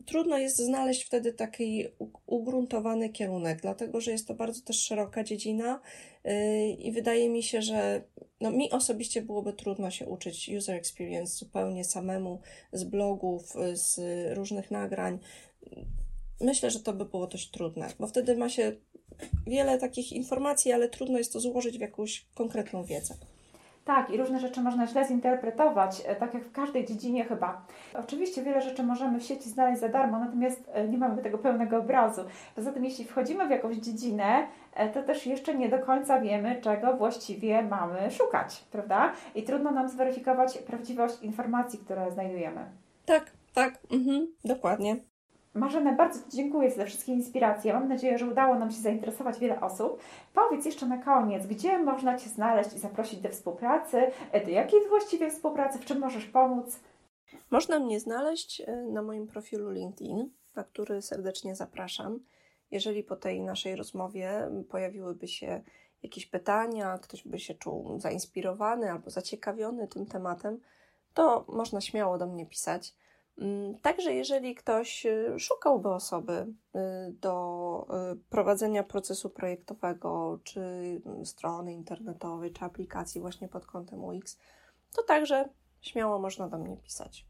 trudno 0.07 0.39
jest 0.39 0.57
znaleźć 0.57 1.05
wtedy 1.05 1.33
taki 1.33 1.87
ugruntowany 2.27 3.09
kierunek, 3.11 3.61
dlatego 3.63 4.01
że 4.01 4.11
jest 4.11 4.29
to 4.29 4.35
bardzo 4.35 4.63
też 4.63 4.83
szeroka 4.83 5.25
dziedzina 5.25 5.81
yy, 6.25 6.69
i 6.71 6.93
wydaje 6.93 7.31
mi 7.31 7.43
się, 7.43 7.63
że 7.63 8.03
no, 8.41 8.51
mi 8.51 8.71
osobiście 8.71 9.23
byłoby 9.23 9.53
trudno 9.53 9.91
się 9.91 10.07
uczyć 10.07 10.51
user 10.59 10.77
experience 10.77 11.37
zupełnie 11.37 11.85
samemu 11.85 12.41
z 12.73 12.85
blogów, 12.85 13.53
z 13.73 13.99
różnych 14.37 14.71
nagrań. 14.71 15.19
Myślę, 16.41 16.71
że 16.71 16.81
to 16.81 16.93
by 16.93 17.05
było 17.05 17.27
dość 17.27 17.51
trudne, 17.51 17.89
bo 17.99 18.07
wtedy 18.07 18.37
ma 18.37 18.49
się 18.49 18.73
wiele 19.47 19.79
takich 19.79 20.13
informacji, 20.13 20.73
ale 20.73 20.89
trudno 20.89 21.19
jest 21.19 21.33
to 21.33 21.41
złożyć 21.41 21.79
w 21.79 21.81
jakąś 21.81 22.27
konkretną 22.35 22.85
wiedzę. 22.85 23.15
Tak, 23.85 24.11
i 24.11 24.17
różne 24.17 24.41
rzeczy 24.41 24.61
można 24.61 24.87
źle 24.87 25.05
zinterpretować, 25.05 26.03
e, 26.07 26.17
tak 26.17 26.35
jak 26.35 26.45
w 26.45 26.53
każdej 26.53 26.87
dziedzinie 26.87 27.25
chyba. 27.25 27.67
Oczywiście 27.95 28.43
wiele 28.43 28.61
rzeczy 28.63 28.83
możemy 28.83 29.21
w 29.21 29.23
sieci 29.23 29.51
znaleźć 29.51 29.81
za 29.81 29.89
darmo, 29.89 30.19
natomiast 30.19 30.71
e, 30.73 30.89
nie 30.89 30.99
mamy 30.99 31.23
tego 31.23 31.39
pełnego 31.39 31.79
obrazu. 31.79 32.23
Poza 32.55 32.73
tym, 32.73 32.85
jeśli 32.85 33.05
wchodzimy 33.05 33.47
w 33.47 33.51
jakąś 33.51 33.77
dziedzinę, 33.77 34.47
e, 34.75 34.89
to 34.89 35.03
też 35.03 35.27
jeszcze 35.27 35.55
nie 35.55 35.69
do 35.69 35.79
końca 35.79 36.21
wiemy, 36.21 36.61
czego 36.61 36.97
właściwie 36.97 37.63
mamy 37.63 38.11
szukać, 38.11 38.65
prawda? 38.71 39.13
I 39.35 39.43
trudno 39.43 39.71
nam 39.71 39.89
zweryfikować 39.89 40.59
prawdziwość 40.59 41.23
informacji, 41.23 41.79
które 41.79 42.11
znajdujemy. 42.11 42.65
Tak, 43.07 43.31
tak, 43.55 43.79
mhm, 43.91 44.27
dokładnie. 44.45 45.12
Marzena, 45.55 45.93
bardzo 45.93 46.19
Ci 46.19 46.37
dziękuję 46.37 46.71
za 46.71 46.85
wszystkie 46.85 47.13
inspiracje. 47.13 47.73
Mam 47.73 47.89
nadzieję, 47.89 48.19
że 48.19 48.27
udało 48.27 48.55
nam 48.55 48.71
się 48.71 48.81
zainteresować 48.81 49.39
wiele 49.39 49.61
osób. 49.61 50.03
Powiedz 50.35 50.65
jeszcze 50.65 50.87
na 50.87 50.99
koniec, 50.99 51.47
gdzie 51.47 51.79
można 51.79 52.19
Cię 52.19 52.31
znaleźć 52.31 52.73
i 52.73 52.79
zaprosić 52.79 53.21
do 53.21 53.29
współpracy? 53.29 54.11
Do 54.45 54.51
jakiej 54.51 54.81
właściwie 54.89 55.31
współpracy? 55.31 55.79
W 55.79 55.85
czym 55.85 55.99
możesz 55.99 56.25
pomóc? 56.25 56.81
Można 57.51 57.79
mnie 57.79 58.01
znaleźć 58.01 58.61
e, 58.61 58.77
na 58.77 59.03
moim 59.03 59.27
profilu 59.27 59.71
LinkedIn, 59.71 60.31
na 60.55 60.65
który 60.65 61.03
serdecznie 61.03 61.55
zapraszam. 61.55 62.21
Jeżeli 62.71 63.03
po 63.05 63.17
tej 63.17 63.41
naszej 63.41 63.77
rozmowie 63.77 64.49
pojawiłyby 64.69 65.29
się 65.29 65.63
jakieś 66.03 66.27
pytania, 66.27 66.99
ktoś 66.99 67.29
by 67.29 67.39
się 67.39 67.55
czuł 67.55 67.99
zainspirowany 67.99 68.93
albo 68.93 69.11
zaciekawiony 69.11 69.89
tym 69.89 70.07
tematem, 70.07 70.61
to 71.15 71.45
można 71.49 71.81
śmiało 71.81 72.19
do 72.19 72.27
mnie 72.27 72.47
pisać. 72.47 72.95
Mm, 73.39 73.79
także 73.79 74.15
jeżeli 74.15 74.55
ktoś 74.55 75.07
y, 75.07 75.35
szukałby 75.39 75.89
osoby 75.89 76.33
y, 76.33 76.79
do 77.13 77.87
y, 78.13 78.17
prowadzenia 78.31 78.83
procesu 78.83 79.31
projektowego, 79.31 80.39
czy 80.45 80.61
mm, 81.07 81.27
strony 81.27 81.73
internetowej, 81.73 82.53
czy 82.53 82.65
aplikacji 82.65 83.21
właśnie 83.21 83.49
pod 83.49 83.67
kątem 83.67 84.05
UX, 84.05 84.39
to 84.97 85.03
także 85.03 85.49
śmiało 85.81 86.19
można 86.19 86.49
do 86.49 86.59
mnie 86.59 86.77
pisać. 86.77 87.27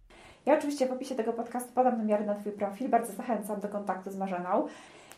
Ja 0.46 0.58
oczywiście 0.58 0.86
w 0.86 0.92
opisie 0.92 1.14
tego 1.14 1.32
podcastu 1.32 1.72
podam 1.72 1.98
numery 1.98 2.24
na 2.24 2.34
Twój 2.34 2.52
profil. 2.52 2.88
Bardzo 2.88 3.12
zachęcam 3.12 3.60
do 3.60 3.68
kontaktu 3.68 4.10
z 4.10 4.16
Marzeną. 4.16 4.66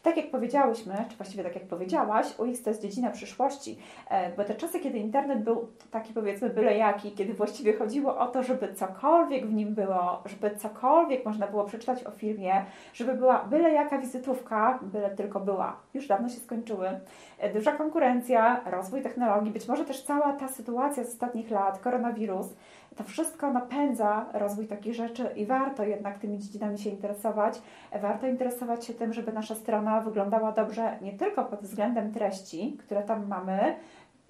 Tak 0.05 0.17
jak 0.17 0.31
powiedziałyśmy, 0.31 0.95
czy 1.09 1.17
właściwie 1.17 1.43
tak 1.45 1.55
jak 1.55 1.65
powiedziałaś, 1.65 2.27
UX 2.39 2.63
to 2.63 2.71
jest 2.71 2.83
dziedzina 2.83 3.11
przyszłości, 3.11 3.79
e, 4.11 4.37
bo 4.37 4.45
te 4.45 4.55
czasy, 4.55 4.81
kiedy 4.81 4.99
internet 4.99 5.43
był 5.43 5.69
taki 5.91 6.15
powiedzmy 6.15 6.51
byle 6.51 6.77
jaki, 6.77 7.13
kiedy 7.13 7.35
właściwie 7.35 7.73
chodziło 7.77 8.19
o 8.19 8.27
to, 8.27 8.43
żeby 8.43 8.75
cokolwiek 8.75 9.47
w 9.47 9.53
nim 9.53 9.75
było, 9.75 10.23
żeby 10.27 10.57
cokolwiek 10.57 11.25
można 11.25 11.47
było 11.47 11.65
przeczytać 11.65 12.05
o 12.05 12.11
filmie, 12.11 12.65
żeby 12.95 13.15
była 13.15 13.45
byle 13.45 13.71
jaka 13.71 13.99
wizytówka, 13.99 14.79
byle 14.83 15.11
tylko 15.11 15.41
była, 15.41 15.77
już 15.95 16.07
dawno 16.07 16.29
się 16.29 16.41
skończyły. 16.41 17.01
E, 17.39 17.53
duża 17.53 17.73
konkurencja, 17.73 18.61
rozwój 18.71 19.03
technologii, 19.03 19.53
być 19.53 19.69
może 19.69 19.85
też 19.85 20.03
cała 20.03 20.33
ta 20.33 20.49
sytuacja 20.49 21.05
z 21.05 21.09
ostatnich 21.09 21.51
lat, 21.51 21.79
koronawirus, 21.79 22.47
to 22.97 23.05
wszystko 23.05 23.53
napędza 23.53 24.27
rozwój 24.33 24.67
takich 24.67 24.95
rzeczy 24.95 25.29
i 25.37 25.47
warto 25.47 25.85
jednak 25.85 26.19
tymi 26.19 26.39
dziedzinami 26.39 26.79
się 26.79 26.91
interesować. 26.91 27.63
Warto 28.03 28.27
interesować 28.27 28.85
się 28.87 28.95
tym, 28.95 29.13
żeby 29.13 29.33
nasza 29.33 29.55
strona 29.55 30.01
wyglądała 30.01 30.53
dobrze 30.53 30.99
nie 31.03 31.13
tylko 31.13 31.45
pod 31.45 31.61
względem 31.61 32.13
treści, 32.13 32.77
które 32.81 33.03
tam 33.03 33.27
mamy, 33.27 33.77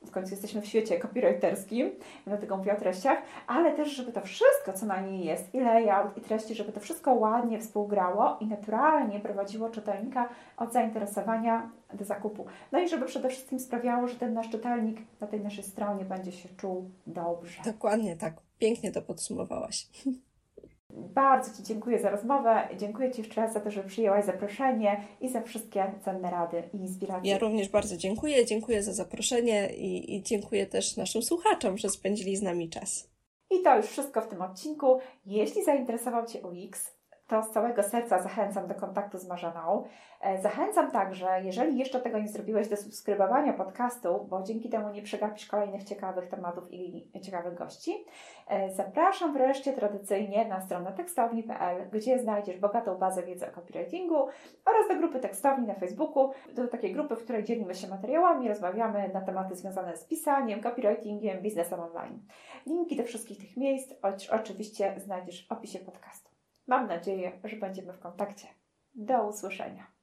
w 0.06 0.10
końcu 0.10 0.30
jesteśmy 0.30 0.60
w 0.60 0.66
świecie 0.66 0.98
copywriterskim, 0.98 1.90
dlatego 2.26 2.56
mówię 2.56 2.72
o 2.72 2.80
treściach, 2.80 3.18
ale 3.46 3.72
też, 3.72 3.88
żeby 3.88 4.12
to 4.12 4.20
wszystko, 4.20 4.72
co 4.74 4.86
na 4.86 5.00
niej 5.00 5.24
jest, 5.24 5.54
i 5.54 5.60
layout, 5.60 6.16
i 6.16 6.20
treści, 6.20 6.54
żeby 6.54 6.72
to 6.72 6.80
wszystko 6.80 7.14
ładnie 7.14 7.58
współgrało 7.58 8.36
i 8.40 8.46
naturalnie 8.46 9.20
prowadziło 9.20 9.70
czytelnika 9.70 10.28
od 10.56 10.72
zainteresowania 10.72 11.70
do 11.94 12.04
zakupu. 12.04 12.46
No 12.72 12.78
i 12.78 12.88
żeby 12.88 13.06
przede 13.06 13.28
wszystkim 13.28 13.60
sprawiało, 13.60 14.08
że 14.08 14.14
ten 14.14 14.34
nasz 14.34 14.50
czytelnik 14.50 14.98
na 15.20 15.26
tej 15.26 15.40
naszej 15.40 15.64
stronie 15.64 16.04
będzie 16.04 16.32
się 16.32 16.48
czuł 16.56 16.90
dobrze. 17.06 17.62
Dokładnie 17.64 18.16
tak. 18.16 18.43
Pięknie 18.58 18.92
to 18.92 19.02
podsumowałaś. 19.02 19.86
Bardzo 20.90 21.56
Ci 21.56 21.62
dziękuję 21.62 21.98
za 21.98 22.10
rozmowę. 22.10 22.68
Dziękuję 22.78 23.12
Ci 23.12 23.20
jeszcze 23.20 23.40
raz 23.40 23.52
za 23.52 23.60
to, 23.60 23.70
że 23.70 23.84
przyjęłaś 23.84 24.24
zaproszenie 24.24 25.04
i 25.20 25.28
za 25.28 25.42
wszystkie 25.42 25.94
cenne 26.04 26.30
rady 26.30 26.62
i 26.72 26.76
inspiracje. 26.76 27.30
Ja 27.30 27.38
również 27.38 27.68
bardzo 27.68 27.96
dziękuję. 27.96 28.46
Dziękuję 28.46 28.82
za 28.82 28.92
zaproszenie 28.92 29.74
i, 29.76 30.16
i 30.16 30.22
dziękuję 30.22 30.66
też 30.66 30.96
naszym 30.96 31.22
słuchaczom, 31.22 31.78
że 31.78 31.90
spędzili 31.90 32.36
z 32.36 32.42
nami 32.42 32.70
czas. 32.70 33.08
I 33.50 33.62
to 33.62 33.76
już 33.76 33.86
wszystko 33.86 34.22
w 34.22 34.28
tym 34.28 34.42
odcinku. 34.42 34.98
Jeśli 35.26 35.64
zainteresował 35.64 36.26
Cię 36.26 36.40
UX, 36.42 36.94
to 37.26 37.42
z 37.42 37.50
całego 37.50 37.82
serca 37.82 38.22
zachęcam 38.22 38.66
do 38.66 38.74
kontaktu 38.74 39.18
z 39.18 39.28
Marzeną. 39.28 39.84
E, 40.20 40.42
zachęcam 40.42 40.90
także, 40.90 41.42
jeżeli 41.42 41.78
jeszcze 41.78 42.00
tego 42.00 42.18
nie 42.18 42.28
zrobiłeś, 42.28 42.68
do 42.68 42.76
subskrybowania 42.76 43.52
podcastu, 43.52 44.26
bo 44.30 44.42
dzięki 44.42 44.68
temu 44.68 44.90
nie 44.90 45.02
przegapisz 45.02 45.46
kolejnych 45.46 45.84
ciekawych 45.84 46.28
tematów 46.28 46.64
i 46.72 47.10
ciekawych 47.22 47.54
gości. 47.54 48.04
E, 48.48 48.74
zapraszam 48.74 49.32
wreszcie 49.32 49.72
tradycyjnie 49.72 50.44
na 50.48 50.60
stronę 50.60 50.92
tekstowni.pl, 50.92 51.90
gdzie 51.90 52.18
znajdziesz 52.18 52.58
bogatą 52.58 52.98
bazę 52.98 53.22
wiedzy 53.22 53.46
o 53.48 53.50
copywritingu 53.50 54.16
oraz 54.66 54.88
do 54.88 54.96
grupy 54.96 55.20
tekstowni 55.20 55.66
na 55.66 55.74
Facebooku, 55.74 56.30
do 56.54 56.68
takiej 56.68 56.92
grupy, 56.92 57.16
w 57.16 57.24
której 57.24 57.44
dzielimy 57.44 57.74
się 57.74 57.88
materiałami, 57.88 58.48
rozmawiamy 58.48 59.10
na 59.14 59.20
tematy 59.20 59.56
związane 59.56 59.96
z 59.96 60.04
pisaniem, 60.04 60.60
copywritingiem, 60.60 61.42
biznesem 61.42 61.80
online. 61.80 62.20
Linki 62.66 62.96
do 62.96 63.04
wszystkich 63.04 63.38
tych 63.38 63.56
miejsc 63.56 63.94
oczywiście 64.30 64.94
znajdziesz 64.98 65.48
w 65.48 65.52
opisie 65.52 65.78
podcastu. 65.78 66.33
Mam 66.66 66.86
nadzieję, 66.86 67.40
że 67.44 67.56
będziemy 67.56 67.92
w 67.92 67.98
kontakcie. 67.98 68.48
Do 68.94 69.28
usłyszenia. 69.28 69.93